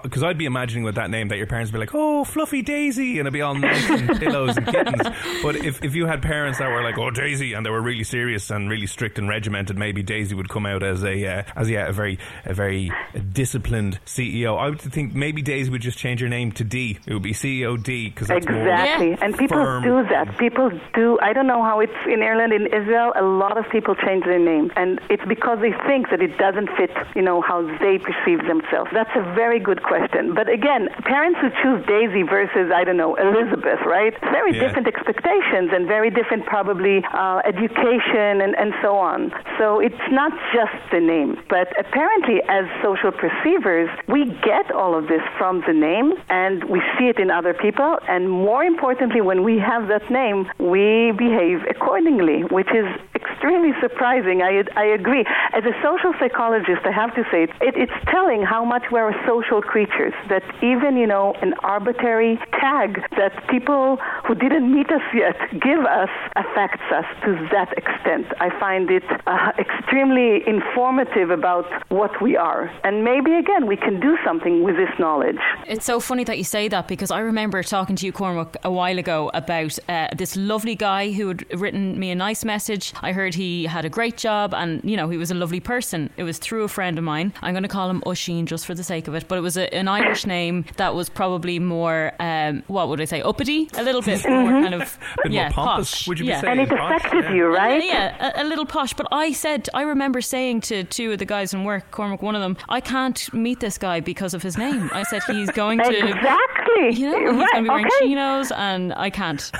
because 0.02 0.22
I'd 0.22 0.38
be 0.38 0.44
imagining 0.46 0.84
with 0.84 0.94
that 0.96 1.10
name 1.10 1.28
that 1.28 1.38
your 1.38 1.46
parents 1.46 1.70
would 1.72 1.78
be 1.78 1.80
like, 1.80 1.94
"Oh, 1.94 2.24
Fluffy 2.24 2.62
Daisy," 2.62 3.12
and 3.18 3.26
it'd 3.26 3.32
be 3.32 3.42
all 3.42 3.54
nice 3.54 3.88
and 3.90 4.18
pillows 4.24 4.56
and 4.56 4.66
kittens. 4.66 5.02
But 5.42 5.56
if, 5.56 5.82
if 5.84 5.94
you 5.94 6.06
had 6.06 6.22
parents 6.22 6.58
that 6.58 6.70
were 6.70 6.82
like, 6.82 6.98
"Oh, 6.98 7.10
Daisy," 7.10 7.52
and 7.54 7.64
they 7.64 7.70
were 7.70 7.80
really 7.82 8.04
serious 8.04 8.50
and 8.50 8.68
really 8.70 8.86
strict 8.86 9.18
and 9.18 9.28
regimented, 9.28 9.78
maybe 9.78 10.02
Daisy 10.02 10.34
would 10.34 10.48
come 10.48 10.66
out 10.66 10.82
as 10.82 11.02
a 11.04 11.26
uh, 11.26 11.42
as 11.56 11.70
yeah 11.70 11.88
a 11.88 11.92
very 11.92 12.18
a 12.44 12.54
very 12.54 12.90
disciplined 13.32 13.93
and 13.94 14.04
CEO. 14.06 14.58
I 14.58 14.68
would 14.70 14.80
think 14.80 15.14
maybe 15.14 15.42
Daisy 15.42 15.70
would 15.70 15.80
just 15.82 15.98
change 15.98 16.20
her 16.20 16.28
name 16.28 16.52
to 16.52 16.64
D. 16.64 16.98
It 17.06 17.12
would 17.12 17.22
be 17.22 17.32
CEO 17.32 17.82
D 17.82 18.08
because. 18.10 18.30
Exactly. 18.30 19.10
Yeah. 19.10 19.16
And 19.22 19.36
people 19.36 19.58
firm. 19.58 19.82
do 19.82 20.02
that. 20.08 20.36
People 20.38 20.70
do. 20.94 21.18
I 21.22 21.32
don't 21.32 21.46
know 21.46 21.62
how 21.62 21.80
it's 21.80 21.92
in 22.06 22.22
Ireland. 22.22 22.52
In 22.52 22.66
Israel, 22.66 23.12
a 23.16 23.22
lot 23.22 23.56
of 23.58 23.64
people 23.70 23.94
change 23.94 24.24
their 24.24 24.38
name. 24.38 24.70
And 24.76 25.00
it's 25.10 25.24
because 25.26 25.58
they 25.60 25.72
think 25.86 26.10
that 26.10 26.20
it 26.20 26.36
doesn't 26.38 26.68
fit, 26.76 26.90
you 27.14 27.22
know, 27.22 27.40
how 27.40 27.62
they 27.78 27.98
perceive 27.98 28.46
themselves. 28.46 28.90
That's 28.92 29.14
a 29.14 29.22
very 29.34 29.60
good 29.60 29.82
question. 29.82 30.34
But 30.34 30.48
again, 30.48 30.88
parents 31.04 31.38
who 31.40 31.50
choose 31.62 31.84
Daisy 31.86 32.22
versus, 32.22 32.70
I 32.74 32.84
don't 32.84 32.96
know, 32.96 33.14
Elizabeth, 33.16 33.80
right? 33.86 34.14
Very 34.20 34.52
Yeah. 34.54 34.60
different 34.66 34.88
expectations 34.88 35.70
and 35.72 35.86
very 35.86 36.10
different, 36.10 36.46
probably, 36.46 37.04
uh, 37.12 37.40
education 37.44 38.40
and, 38.40 38.54
and 38.56 38.74
so 38.82 38.96
on. 38.96 39.32
So 39.58 39.80
it's 39.80 40.04
not 40.10 40.32
just 40.52 40.74
the 40.90 41.00
name. 41.00 41.38
But 41.48 41.68
apparently, 41.78 42.42
as 42.48 42.64
social 42.82 43.12
perceivers, 43.12 43.83
we 44.08 44.26
get 44.44 44.70
all 44.72 44.96
of 44.96 45.08
this 45.08 45.22
from 45.38 45.62
the 45.66 45.72
name 45.72 46.12
and 46.28 46.64
we 46.64 46.80
see 46.98 47.08
it 47.08 47.18
in 47.18 47.30
other 47.30 47.54
people. 47.54 47.98
And 48.08 48.30
more 48.30 48.62
importantly, 48.64 49.20
when 49.20 49.42
we 49.42 49.58
have 49.58 49.88
that 49.88 50.10
name, 50.10 50.50
we 50.58 51.12
behave 51.12 51.62
accordingly, 51.68 52.42
which 52.44 52.68
is 52.74 52.86
extremely 53.24 53.72
surprising. 53.80 54.42
I, 54.42 54.64
I 54.76 54.86
agree. 55.00 55.24
As 55.52 55.64
a 55.64 55.74
social 55.82 56.12
psychologist, 56.18 56.82
I 56.84 56.92
have 56.92 57.14
to 57.14 57.24
say, 57.30 57.44
it, 57.68 57.74
it's 57.76 57.98
telling 58.10 58.42
how 58.42 58.64
much 58.64 58.84
we're 58.90 59.12
social 59.26 59.60
creatures, 59.62 60.14
that 60.28 60.44
even, 60.62 60.96
you 60.96 61.06
know, 61.06 61.34
an 61.42 61.54
arbitrary 61.62 62.38
tag 62.60 63.00
that 63.16 63.32
people 63.48 63.98
who 64.26 64.34
didn't 64.34 64.72
meet 64.72 64.90
us 64.90 65.02
yet 65.14 65.36
give 65.60 65.80
us 65.80 66.10
affects 66.36 66.86
us 66.92 67.04
to 67.24 67.30
that 67.52 67.72
extent. 67.76 68.26
I 68.40 68.48
find 68.58 68.90
it 68.90 69.04
uh, 69.26 69.52
extremely 69.58 70.46
informative 70.46 71.30
about 71.30 71.66
what 71.90 72.20
we 72.20 72.36
are. 72.36 72.70
And 72.84 73.04
maybe, 73.04 73.32
again, 73.34 73.66
we 73.66 73.76
can 73.76 74.00
do 74.00 74.16
something 74.24 74.62
with 74.62 74.76
this 74.76 74.90
knowledge. 74.98 75.38
It's 75.66 75.84
so 75.84 76.00
funny 76.00 76.24
that 76.24 76.38
you 76.38 76.44
say 76.44 76.68
that 76.68 76.88
because 76.88 77.10
I 77.10 77.20
remember 77.20 77.62
talking 77.62 77.96
to 77.96 78.06
you, 78.06 78.12
Cormac, 78.12 78.56
a 78.64 78.70
while 78.70 78.98
ago 78.98 79.30
about 79.34 79.78
uh, 79.88 80.08
this 80.16 80.36
lovely 80.36 80.74
guy 80.74 81.12
who 81.12 81.28
had 81.28 81.44
written 81.60 81.98
me 81.98 82.10
a 82.10 82.14
nice 82.14 82.44
message. 82.44 82.92
I 83.02 83.10
heard 83.14 83.34
he 83.34 83.64
had 83.66 83.84
a 83.84 83.88
great 83.88 84.16
job 84.18 84.52
and, 84.54 84.80
you 84.84 84.96
know, 84.96 85.08
he 85.08 85.16
was 85.16 85.30
a 85.30 85.34
lovely 85.34 85.60
person. 85.60 86.10
It 86.16 86.24
was 86.24 86.38
through 86.38 86.64
a 86.64 86.68
friend 86.68 86.98
of 86.98 87.04
mine. 87.04 87.32
I'm 87.42 87.54
going 87.54 87.62
to 87.62 87.68
call 87.68 87.88
him 87.88 88.02
Oisin 88.06 88.46
just 88.46 88.66
for 88.66 88.74
the 88.74 88.84
sake 88.84 89.08
of 89.08 89.14
it, 89.14 89.26
but 89.28 89.38
it 89.38 89.40
was 89.40 89.56
a, 89.56 89.72
an 89.74 89.88
Irish 89.88 90.26
name 90.36 90.64
that 90.76 90.94
was 90.94 91.08
probably 91.08 91.58
more, 91.58 92.12
um, 92.20 92.62
what 92.66 92.88
would 92.88 93.00
I 93.00 93.06
say, 93.06 93.22
uppity? 93.22 93.68
A 93.78 93.82
little 93.82 94.02
bit 94.02 94.22
more 94.28 94.50
kind 94.50 94.74
of, 94.74 94.98
Bit 95.22 95.32
yeah, 95.32 95.44
more 95.44 95.50
pompous, 95.52 95.90
posh. 95.90 96.08
would 96.08 96.18
you 96.18 96.26
be 96.26 96.32
saying? 96.32 96.44
And 96.46 96.60
it 96.60 96.68
Posh, 96.68 97.00
affected 97.00 97.24
yeah. 97.24 97.34
you, 97.34 97.46
right? 97.46 97.82
Yeah, 97.84 98.32
a, 98.36 98.42
a 98.42 98.44
little 98.44 98.66
posh. 98.66 98.92
But 98.92 99.06
I 99.12 99.32
said, 99.32 99.68
I 99.74 99.82
remember 99.82 100.20
saying 100.20 100.60
to 100.62 100.84
two 100.84 101.12
of 101.12 101.18
the 101.18 101.24
guys 101.24 101.54
in 101.54 101.64
work, 101.64 101.90
Cormac, 101.90 102.20
one 102.22 102.34
of 102.34 102.42
them, 102.42 102.56
I 102.68 102.80
can't 102.80 103.32
meet 103.32 103.60
this 103.60 103.78
guy 103.78 104.00
because 104.00 104.34
of 104.34 104.42
his 104.42 104.58
name. 104.58 104.90
I 104.92 105.02
said 105.04 105.22
he's 105.24 105.50
going 105.50 105.78
to, 105.78 105.84
Exactly. 105.88 106.90
you 107.00 107.10
know, 107.10 107.32
he's 107.32 107.40
right. 107.40 107.52
going 107.52 107.56
to 107.56 107.62
be 107.62 107.68
wearing 107.68 107.86
okay. 107.86 107.98
chinos, 108.08 108.50
and 108.52 108.92
I 108.94 109.10
can't. 109.10 109.50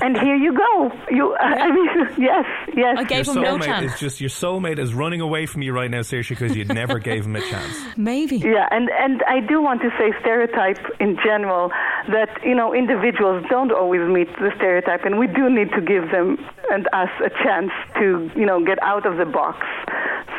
And 0.00 0.16
here 0.18 0.36
you 0.36 0.52
go. 0.56 0.92
You, 1.10 1.32
uh, 1.34 1.38
I 1.44 1.70
mean, 1.70 1.88
yes, 2.18 2.44
yes. 2.76 2.97
I 2.98 3.04
gave 3.04 3.26
Your 3.26 3.36
him 3.36 3.42
no 3.42 3.56
soulmate 3.58 3.64
chance. 3.64 3.92
is 3.92 4.00
just 4.00 4.20
your 4.20 4.28
soulmate 4.28 4.80
is 4.80 4.92
running 4.92 5.20
away 5.20 5.46
from 5.46 5.62
you 5.62 5.72
right 5.72 5.88
now, 5.88 6.00
Saoirse, 6.00 6.30
because 6.30 6.56
you 6.56 6.64
never 6.64 6.98
gave 7.10 7.26
him 7.26 7.36
a 7.36 7.40
chance. 7.40 7.78
Maybe. 7.96 8.38
Yeah, 8.38 8.66
and, 8.72 8.90
and 8.90 9.22
I 9.28 9.38
do 9.38 9.62
want 9.62 9.82
to 9.82 9.90
say 9.96 10.12
stereotype 10.20 10.84
in 10.98 11.16
general 11.24 11.70
that, 12.10 12.28
you 12.42 12.56
know, 12.56 12.74
individuals 12.74 13.44
don't 13.48 13.70
always 13.70 14.00
meet 14.00 14.26
the 14.38 14.50
stereotype 14.56 15.04
and 15.04 15.16
we 15.16 15.28
do 15.28 15.48
need 15.48 15.70
to 15.78 15.80
give 15.80 16.10
them 16.10 16.44
and 16.70 16.88
us 16.92 17.10
a 17.24 17.30
chance 17.30 17.70
to, 18.00 18.30
you 18.34 18.44
know, 18.44 18.64
get 18.64 18.82
out 18.82 19.06
of 19.06 19.16
the 19.16 19.24
box. 19.24 19.64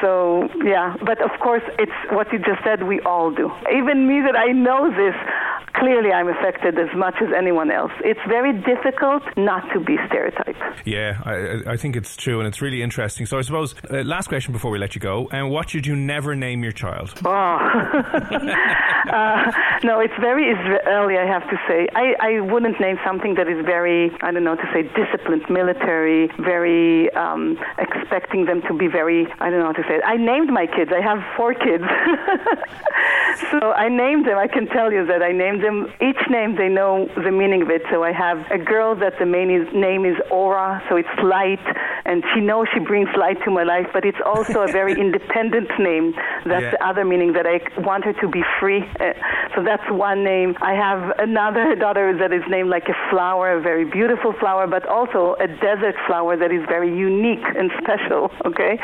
So, 0.02 0.50
yeah, 0.64 0.96
but 1.00 1.22
of 1.22 1.32
course 1.40 1.64
it's 1.80 1.96
what 2.12 2.32
you 2.32 2.40
just 2.40 2.64
said, 2.64 2.84
we 2.84 3.00
all 3.02 3.32
do. 3.32 3.52
Even 3.74 4.08
me 4.08 4.22
that 4.22 4.36
I 4.36 4.52
know 4.52 4.92
this, 4.92 5.16
clearly 5.74 6.12
I'm 6.12 6.28
affected 6.30 6.78
as 6.80 6.90
much 6.96 7.16
as 7.22 7.30
anyone 7.36 7.72
else. 7.72 7.92
It's 8.04 8.20
very 8.28 8.54
difficult 8.54 9.24
not 9.38 9.64
to 9.74 9.80
be 9.80 9.98
stereotyped. 10.08 10.60
Yeah, 10.86 11.20
I, 11.26 11.62
I- 11.74 11.78
think 11.80 11.96
it's 11.96 12.18
true, 12.18 12.40
and 12.40 12.48
it's 12.48 12.62
really 12.62 12.82
interesting. 12.82 13.26
So 13.26 13.38
I 13.38 13.42
suppose 13.42 13.74
uh, 13.90 14.04
last 14.04 14.28
question 14.28 14.52
before 14.52 14.70
we 14.70 14.80
let 14.80 14.96
you 14.96 15.02
go: 15.02 15.30
and 15.32 15.50
what 15.50 15.70
should 15.70 15.88
you 15.88 15.96
never 15.96 16.36
name 16.36 16.62
your 16.62 16.74
child? 16.74 17.14
uh, 17.26 17.58
no, 19.84 20.00
it's 20.00 20.14
very 20.20 20.46
Israeli, 20.52 21.18
I 21.18 21.26
have 21.26 21.50
to 21.50 21.58
say. 21.68 21.88
I, 21.96 22.16
I 22.20 22.40
wouldn't 22.42 22.80
name 22.82 22.98
something 23.06 23.36
that 23.36 23.48
is 23.48 23.64
very, 23.66 24.12
I 24.22 24.32
don't 24.32 24.44
know, 24.44 24.56
to 24.56 24.70
say 24.74 24.84
disciplined, 24.84 25.44
military, 25.50 26.30
very 26.40 27.10
um, 27.14 27.58
expecting 27.78 28.46
them 28.46 28.62
to 28.68 28.74
be 28.78 28.88
very, 28.88 29.28
I 29.40 29.50
don't 29.50 29.60
know 29.60 29.68
how 29.68 29.72
to 29.74 29.84
say 29.88 29.96
it. 29.96 30.04
I 30.06 30.18
named 30.18 30.50
my 30.52 30.66
kids. 30.68 30.92
I 30.94 31.02
have 31.02 31.20
four 31.38 31.54
kids. 31.54 31.84
so 33.52 33.72
I 33.72 33.88
named 33.90 34.26
them. 34.28 34.38
I 34.38 34.48
can 34.48 34.68
tell 34.68 34.92
you 34.92 35.06
that 35.06 35.22
I 35.22 35.32
named 35.32 35.59
them. 35.62 35.88
Each 36.02 36.20
name, 36.30 36.56
they 36.56 36.70
know 36.70 37.08
the 37.16 37.32
meaning 37.32 37.62
of 37.62 37.70
it. 37.70 37.82
So 37.92 38.04
I 38.04 38.12
have 38.12 38.40
a 38.52 38.58
girl 38.58 38.96
that 38.96 39.14
the 39.20 39.26
main 39.26 39.50
is, 39.52 39.68
name 39.74 40.06
is 40.06 40.16
Aura, 40.32 40.82
so 40.90 40.96
it's 40.96 41.10
light, 41.24 41.64
and 42.06 42.24
she 42.34 42.42
knows 42.42 42.68
she 42.74 42.80
brings 42.80 43.10
light 43.18 43.38
to 43.46 43.52
my 43.52 43.64
life, 43.64 43.88
but 43.94 44.06
it's 44.06 44.18
also 44.26 44.62
a 44.62 44.72
very 44.72 44.94
independent 45.06 45.70
name. 45.80 46.14
That's 46.46 46.64
Yeah. 46.64 46.72
the 46.72 46.82
other 46.86 47.06
meaning 47.06 47.34
that 47.34 47.46
I 47.46 47.60
want 47.82 48.06
her 48.06 48.14
to 48.14 48.28
be 48.28 48.44
free. 48.60 48.82
Uh, 49.00 49.14
so 49.56 49.64
that's 49.64 49.84
one 49.92 50.24
name. 50.24 50.56
I 50.62 50.74
have 50.74 51.14
another 51.20 51.76
daughter 51.86 52.16
that 52.18 52.32
is 52.34 52.44
named 52.50 52.70
like 52.70 52.88
a 52.90 52.98
flower, 53.10 53.58
a 53.58 53.62
very 53.62 53.86
beautiful 53.86 54.34
flower, 54.40 54.68
but 54.68 54.86
also 54.88 55.36
a 55.40 55.48
desert 55.48 55.96
flower 56.08 56.36
that 56.38 56.52
is 56.52 56.64
very 56.68 56.90
unique 56.96 57.46
and 57.58 57.72
special. 57.82 58.32
Okay, 58.46 58.80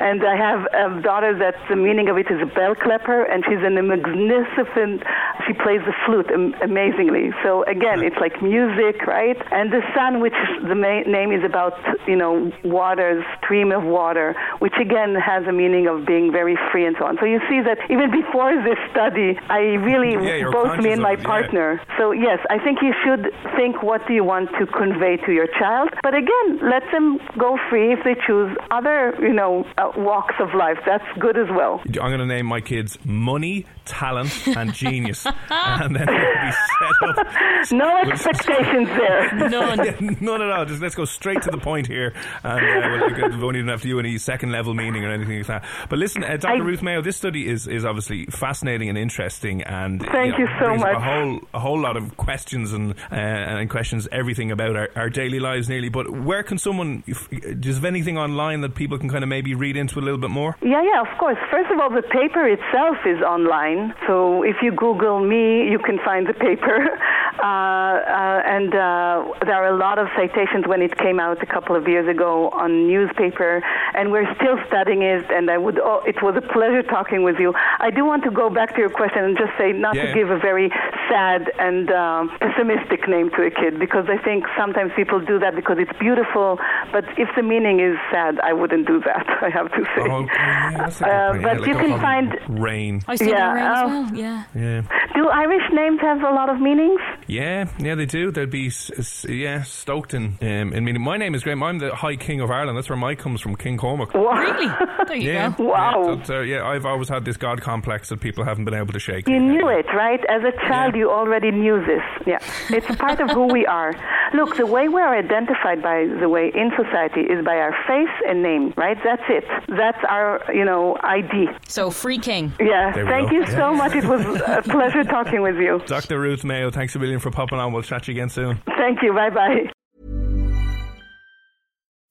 and 0.00 0.24
I 0.24 0.36
have 0.36 0.60
a 0.72 1.00
daughter 1.02 1.36
that 1.38 1.54
the 1.68 1.76
meaning 1.76 2.08
of 2.08 2.16
it 2.16 2.30
is 2.30 2.40
a 2.42 2.46
bell 2.46 2.74
clapper, 2.74 3.22
and 3.24 3.44
she's 3.46 3.62
in 3.64 3.76
a 3.76 3.82
magnificent. 3.82 5.02
She 5.46 5.52
plays 5.54 5.80
the 5.86 5.94
flute 6.06 6.30
am- 6.30 6.54
amazingly. 6.62 7.30
So 7.42 7.64
again, 7.64 8.02
it's 8.02 8.16
like 8.16 8.40
music, 8.42 9.06
right? 9.06 9.36
And 9.52 9.72
the 9.72 9.82
sun, 9.94 10.20
which 10.20 10.34
the 10.62 10.74
ma- 10.74 11.04
name 11.06 11.32
is 11.32 11.44
about, 11.44 11.74
you 12.06 12.16
know, 12.16 12.50
water, 12.64 13.24
stream 13.42 13.72
of 13.72 13.84
water, 13.84 14.34
which 14.58 14.74
again 14.80 15.14
has 15.14 15.46
a 15.46 15.52
meaning 15.52 15.86
of 15.86 16.06
being 16.06 16.32
very 16.32 16.56
free 16.70 16.86
and 16.86 16.96
so 16.98 17.04
on. 17.06 17.18
So 17.18 17.26
you 17.26 17.40
see 17.48 17.60
that 17.62 17.78
even 17.90 18.10
before 18.10 18.54
this 18.62 18.78
study, 18.90 19.38
I 19.48 19.60
really, 19.84 20.12
Yeah, 20.14 20.50
both 20.50 20.78
me 20.78 20.92
and 20.92 21.02
my 21.02 21.12
it, 21.12 21.20
yeah. 21.20 21.24
partner. 21.26 21.80
So 21.98 22.12
yes, 22.12 22.38
I 22.50 22.58
think 22.58 22.78
you 22.82 22.94
should 23.04 23.32
think 23.56 23.82
what 23.82 24.06
do 24.06 24.14
you 24.14 24.24
want 24.24 24.50
to 24.58 24.66
convey 24.66 25.16
to 25.26 25.32
your 25.32 25.46
child. 25.58 25.90
But 26.02 26.14
again, 26.14 26.58
let 26.62 26.82
them 26.92 27.18
go 27.38 27.58
free 27.68 27.92
if 27.92 28.00
they 28.04 28.16
choose 28.26 28.56
other, 28.70 29.14
you 29.20 29.32
know, 29.32 29.66
uh, 29.78 29.89
walks 29.96 30.34
of 30.40 30.54
life. 30.54 30.78
That's 30.86 31.04
good 31.18 31.36
as 31.36 31.48
well. 31.50 31.80
I'm 31.86 31.92
going 31.92 32.18
to 32.18 32.26
name 32.26 32.46
my 32.46 32.60
kids 32.60 32.98
Money, 33.04 33.66
Talent, 33.90 34.46
and 34.46 34.72
Genius, 34.72 35.26
and 35.50 35.94
then 35.96 36.06
be 36.06 36.52
set 36.52 37.08
up. 37.08 37.26
No 37.72 37.98
expectations 37.98 38.88
there. 38.88 39.34
None. 39.50 40.16
None 40.20 40.42
at 40.42 40.50
all. 40.50 40.64
Just 40.64 40.80
let's 40.80 40.94
go 40.94 41.04
straight 41.04 41.42
to 41.42 41.50
the 41.50 41.58
point 41.58 41.86
here, 41.86 42.14
and 42.42 42.84
uh, 42.84 43.14
we'll, 43.18 43.30
we 43.36 43.42
won't 43.44 43.56
even 43.56 43.68
have 43.68 43.82
to 43.82 43.88
do 43.88 43.98
any 44.00 44.16
second 44.16 44.50
level 44.50 44.72
meaning 44.74 45.04
or 45.04 45.10
anything 45.12 45.36
like 45.38 45.46
that. 45.48 45.64
But 45.90 45.98
listen, 45.98 46.24
uh, 46.24 46.36
Dr. 46.38 46.62
I- 46.62 46.66
Ruth 46.66 46.82
Mayo, 46.82 47.02
this 47.02 47.16
study 47.16 47.48
is, 47.48 47.66
is 47.68 47.84
obviously 47.84 48.26
fascinating 48.26 48.88
and 48.88 48.96
interesting, 48.96 49.62
and 49.62 50.00
Thank 50.00 50.32
know, 50.32 50.38
you 50.38 50.48
so 50.60 50.74
much. 50.76 50.96
A 50.96 51.00
whole 51.00 51.40
a 51.52 51.58
whole 51.58 51.78
lot 51.78 51.96
of 51.96 52.16
questions 52.16 52.72
and 52.72 52.94
uh, 53.12 53.14
and 53.14 53.68
questions 53.68 54.08
everything 54.10 54.50
about 54.50 54.76
our, 54.76 54.88
our 54.96 55.10
daily 55.10 55.40
lives 55.40 55.68
nearly. 55.68 55.88
But 55.88 56.10
where 56.10 56.42
can 56.42 56.58
someone? 56.58 57.02
Have 57.40 57.84
anything 57.84 58.18
online 58.18 58.60
that 58.60 58.74
people 58.74 58.98
can 58.98 59.08
kind 59.08 59.24
of 59.24 59.28
maybe 59.28 59.54
read 59.54 59.76
into 59.76 59.98
a 59.98 60.02
little 60.02 60.18
bit 60.18 60.30
more? 60.30 60.56
Yeah, 60.62 60.82
yeah, 60.82 61.00
of 61.00 61.18
course. 61.18 61.38
First 61.50 61.70
of 61.70 61.78
all, 61.80 61.88
the 61.90 62.02
paper 62.02 62.46
itself 62.46 62.96
is 63.06 63.22
online. 63.22 63.79
So 64.06 64.42
if 64.42 64.56
you 64.62 64.72
Google 64.72 65.20
me, 65.20 65.68
you 65.70 65.78
can 65.78 65.98
find 66.04 66.26
the 66.26 66.34
paper. 66.34 66.78
Uh, 67.40 67.46
uh, 67.46 68.42
and 68.44 68.74
uh, 68.74 69.24
there 69.46 69.54
are 69.56 69.72
a 69.72 69.76
lot 69.76 69.98
of 69.98 70.08
citations 70.16 70.66
when 70.66 70.82
it 70.82 70.96
came 70.98 71.18
out 71.18 71.42
a 71.42 71.46
couple 71.46 71.74
of 71.74 71.88
years 71.88 72.06
ago 72.08 72.50
on 72.50 72.86
newspaper, 72.86 73.62
and 73.94 74.12
we're 74.12 74.28
still 74.36 74.58
studying 74.66 75.02
it. 75.02 75.24
And 75.30 75.50
I 75.50 75.56
would, 75.56 75.78
oh, 75.78 76.02
it 76.06 76.20
was 76.22 76.34
a 76.36 76.42
pleasure 76.52 76.82
talking 76.82 77.22
with 77.22 77.36
you. 77.38 77.54
I 77.78 77.90
do 77.90 78.04
want 78.04 78.24
to 78.24 78.30
go 78.30 78.50
back 78.50 78.74
to 78.74 78.78
your 78.80 78.90
question 78.90 79.24
and 79.24 79.38
just 79.38 79.52
say 79.58 79.72
not 79.72 79.94
Yeah. 79.96 80.06
to 80.06 80.14
give 80.14 80.30
a 80.30 80.38
very 80.38 80.70
sad 81.08 81.50
and 81.58 81.90
um, 81.90 82.30
pessimistic 82.40 83.08
name 83.08 83.30
to 83.36 83.42
a 83.46 83.50
kid 83.50 83.78
because 83.78 84.06
I 84.08 84.18
think 84.22 84.44
sometimes 84.58 84.92
people 84.94 85.18
do 85.20 85.38
that 85.38 85.56
because 85.56 85.78
it's 85.78 85.96
beautiful, 85.98 86.58
but 86.92 87.04
if 87.18 87.28
the 87.36 87.42
meaning 87.42 87.80
is 87.80 87.96
sad, 88.12 88.38
I 88.40 88.52
wouldn't 88.52 88.86
do 88.86 89.00
that. 89.00 89.26
I 89.42 89.48
have 89.48 89.70
to 89.72 89.82
say. 89.96 90.04
Oh, 90.10 90.26
yeah, 90.26 90.76
that's 90.76 91.00
a 91.00 91.04
good 91.04 91.10
Uh, 91.10 91.32
but 91.32 91.40
Yeah, 91.40 91.52
like 91.58 91.66
you 91.68 91.74
a 91.76 91.80
can 91.80 91.90
problem. 91.98 92.00
find- 92.00 92.60
rain. 92.68 93.02
I 93.08 93.14
said 93.16 93.28
Yeah, 93.28 93.36
that 93.36 93.52
right 93.54 93.72
as 93.72 93.82
oh. 93.82 93.86
well. 93.88 94.14
Yeah. 94.14 94.44
Yeah. 94.54 94.82
Do 95.14 95.28
Irish 95.28 95.66
names 95.72 96.00
have 96.02 96.22
a 96.22 96.30
lot 96.30 96.48
of 96.50 96.60
meanings? 96.60 97.00
Yeah, 97.30 97.68
yeah, 97.78 97.94
they 97.94 98.06
do. 98.06 98.32
They'd 98.32 98.50
be, 98.50 98.66
s- 98.66 98.90
s- 98.98 99.24
yeah, 99.28 99.62
stoked 99.62 100.14
in. 100.14 100.36
Um, 100.42 100.72
I 100.74 100.80
mean, 100.80 101.00
my 101.00 101.16
name 101.16 101.36
is 101.36 101.44
Graham. 101.44 101.62
I'm 101.62 101.78
the 101.78 101.94
High 101.94 102.16
King 102.16 102.40
of 102.40 102.50
Ireland. 102.50 102.76
That's 102.76 102.88
where 102.88 102.96
my 102.96 103.14
comes 103.14 103.40
from, 103.40 103.54
King 103.54 103.76
Cormac. 103.78 104.12
Wow. 104.14 104.32
Really? 104.32 104.66
There 105.06 105.16
you 105.16 105.30
Yeah, 105.32 105.54
go. 105.56 105.64
Wow. 105.64 106.02
Yeah, 106.08 106.14
that's, 106.16 106.30
uh, 106.30 106.40
yeah, 106.40 106.66
I've 106.66 106.84
always 106.86 107.08
had 107.08 107.24
this 107.24 107.36
God 107.36 107.60
complex 107.60 108.08
that 108.08 108.20
people 108.20 108.42
haven't 108.42 108.64
been 108.64 108.74
able 108.74 108.92
to 108.94 108.98
shake. 108.98 109.28
You 109.28 109.38
knew 109.38 109.68
it, 109.68 109.86
right? 109.94 110.18
As 110.28 110.42
a 110.42 110.50
child, 110.68 110.94
Yeah. 110.94 110.98
you 111.02 111.10
already 111.12 111.52
knew 111.52 111.78
this. 111.86 112.02
Yeah, 112.26 112.38
it's 112.68 112.96
part 112.96 113.20
of 113.20 113.30
who 113.30 113.46
we 113.46 113.64
are. 113.64 113.94
Look, 114.32 114.56
the 114.56 114.66
way 114.66 114.88
we 114.88 115.00
are 115.00 115.16
identified, 115.16 115.82
by 115.82 116.06
the 116.20 116.28
way, 116.28 116.52
in 116.54 116.70
society 116.76 117.22
is 117.22 117.44
by 117.44 117.56
our 117.56 117.72
face 117.88 118.14
and 118.28 118.42
name, 118.42 118.72
right? 118.76 118.96
That's 119.02 119.22
it. 119.28 119.44
That's 119.68 119.98
our, 120.08 120.40
you 120.54 120.64
know, 120.64 120.96
ID. 121.02 121.46
So, 121.66 121.90
free 121.90 122.18
king. 122.18 122.52
Yeah. 122.60 122.92
There 122.92 123.06
Thank 123.06 123.30
go. 123.30 123.36
you 123.36 123.46
so 123.46 123.74
much. 123.74 123.94
It 123.94 124.04
was 124.04 124.24
a 124.24 124.62
pleasure 124.68 125.02
talking 125.04 125.42
with 125.42 125.56
you. 125.56 125.82
Dr. 125.86 126.20
Ruth 126.20 126.44
Mayo, 126.44 126.70
thanks 126.70 126.94
a 126.94 126.98
million 127.00 127.18
for 127.18 127.30
popping 127.30 127.58
on. 127.58 127.72
We'll 127.72 127.82
chat 127.82 128.04
to 128.04 128.12
you 128.12 128.18
again 128.18 128.28
soon. 128.28 128.62
Thank 128.78 129.02
you. 129.02 129.12
Bye 129.12 129.30
bye. 129.30 129.72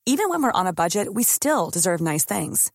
Even 0.05 0.29
when 0.29 0.41
we're 0.43 0.51
on 0.51 0.67
a 0.67 0.73
budget, 0.73 1.13
we 1.13 1.23
still 1.23 1.69
deserve 1.69 2.01
nice 2.01 2.25
things. 2.25 2.71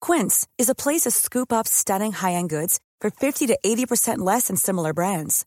Quince 0.00 0.46
is 0.58 0.68
a 0.68 0.74
place 0.74 1.02
to 1.02 1.10
scoop 1.10 1.52
up 1.52 1.66
stunning 1.66 2.12
high-end 2.12 2.50
goods 2.50 2.80
for 3.00 3.10
50 3.10 3.46
to 3.46 3.58
80% 3.64 4.18
less 4.18 4.48
than 4.48 4.56
similar 4.56 4.92
brands. 4.92 5.46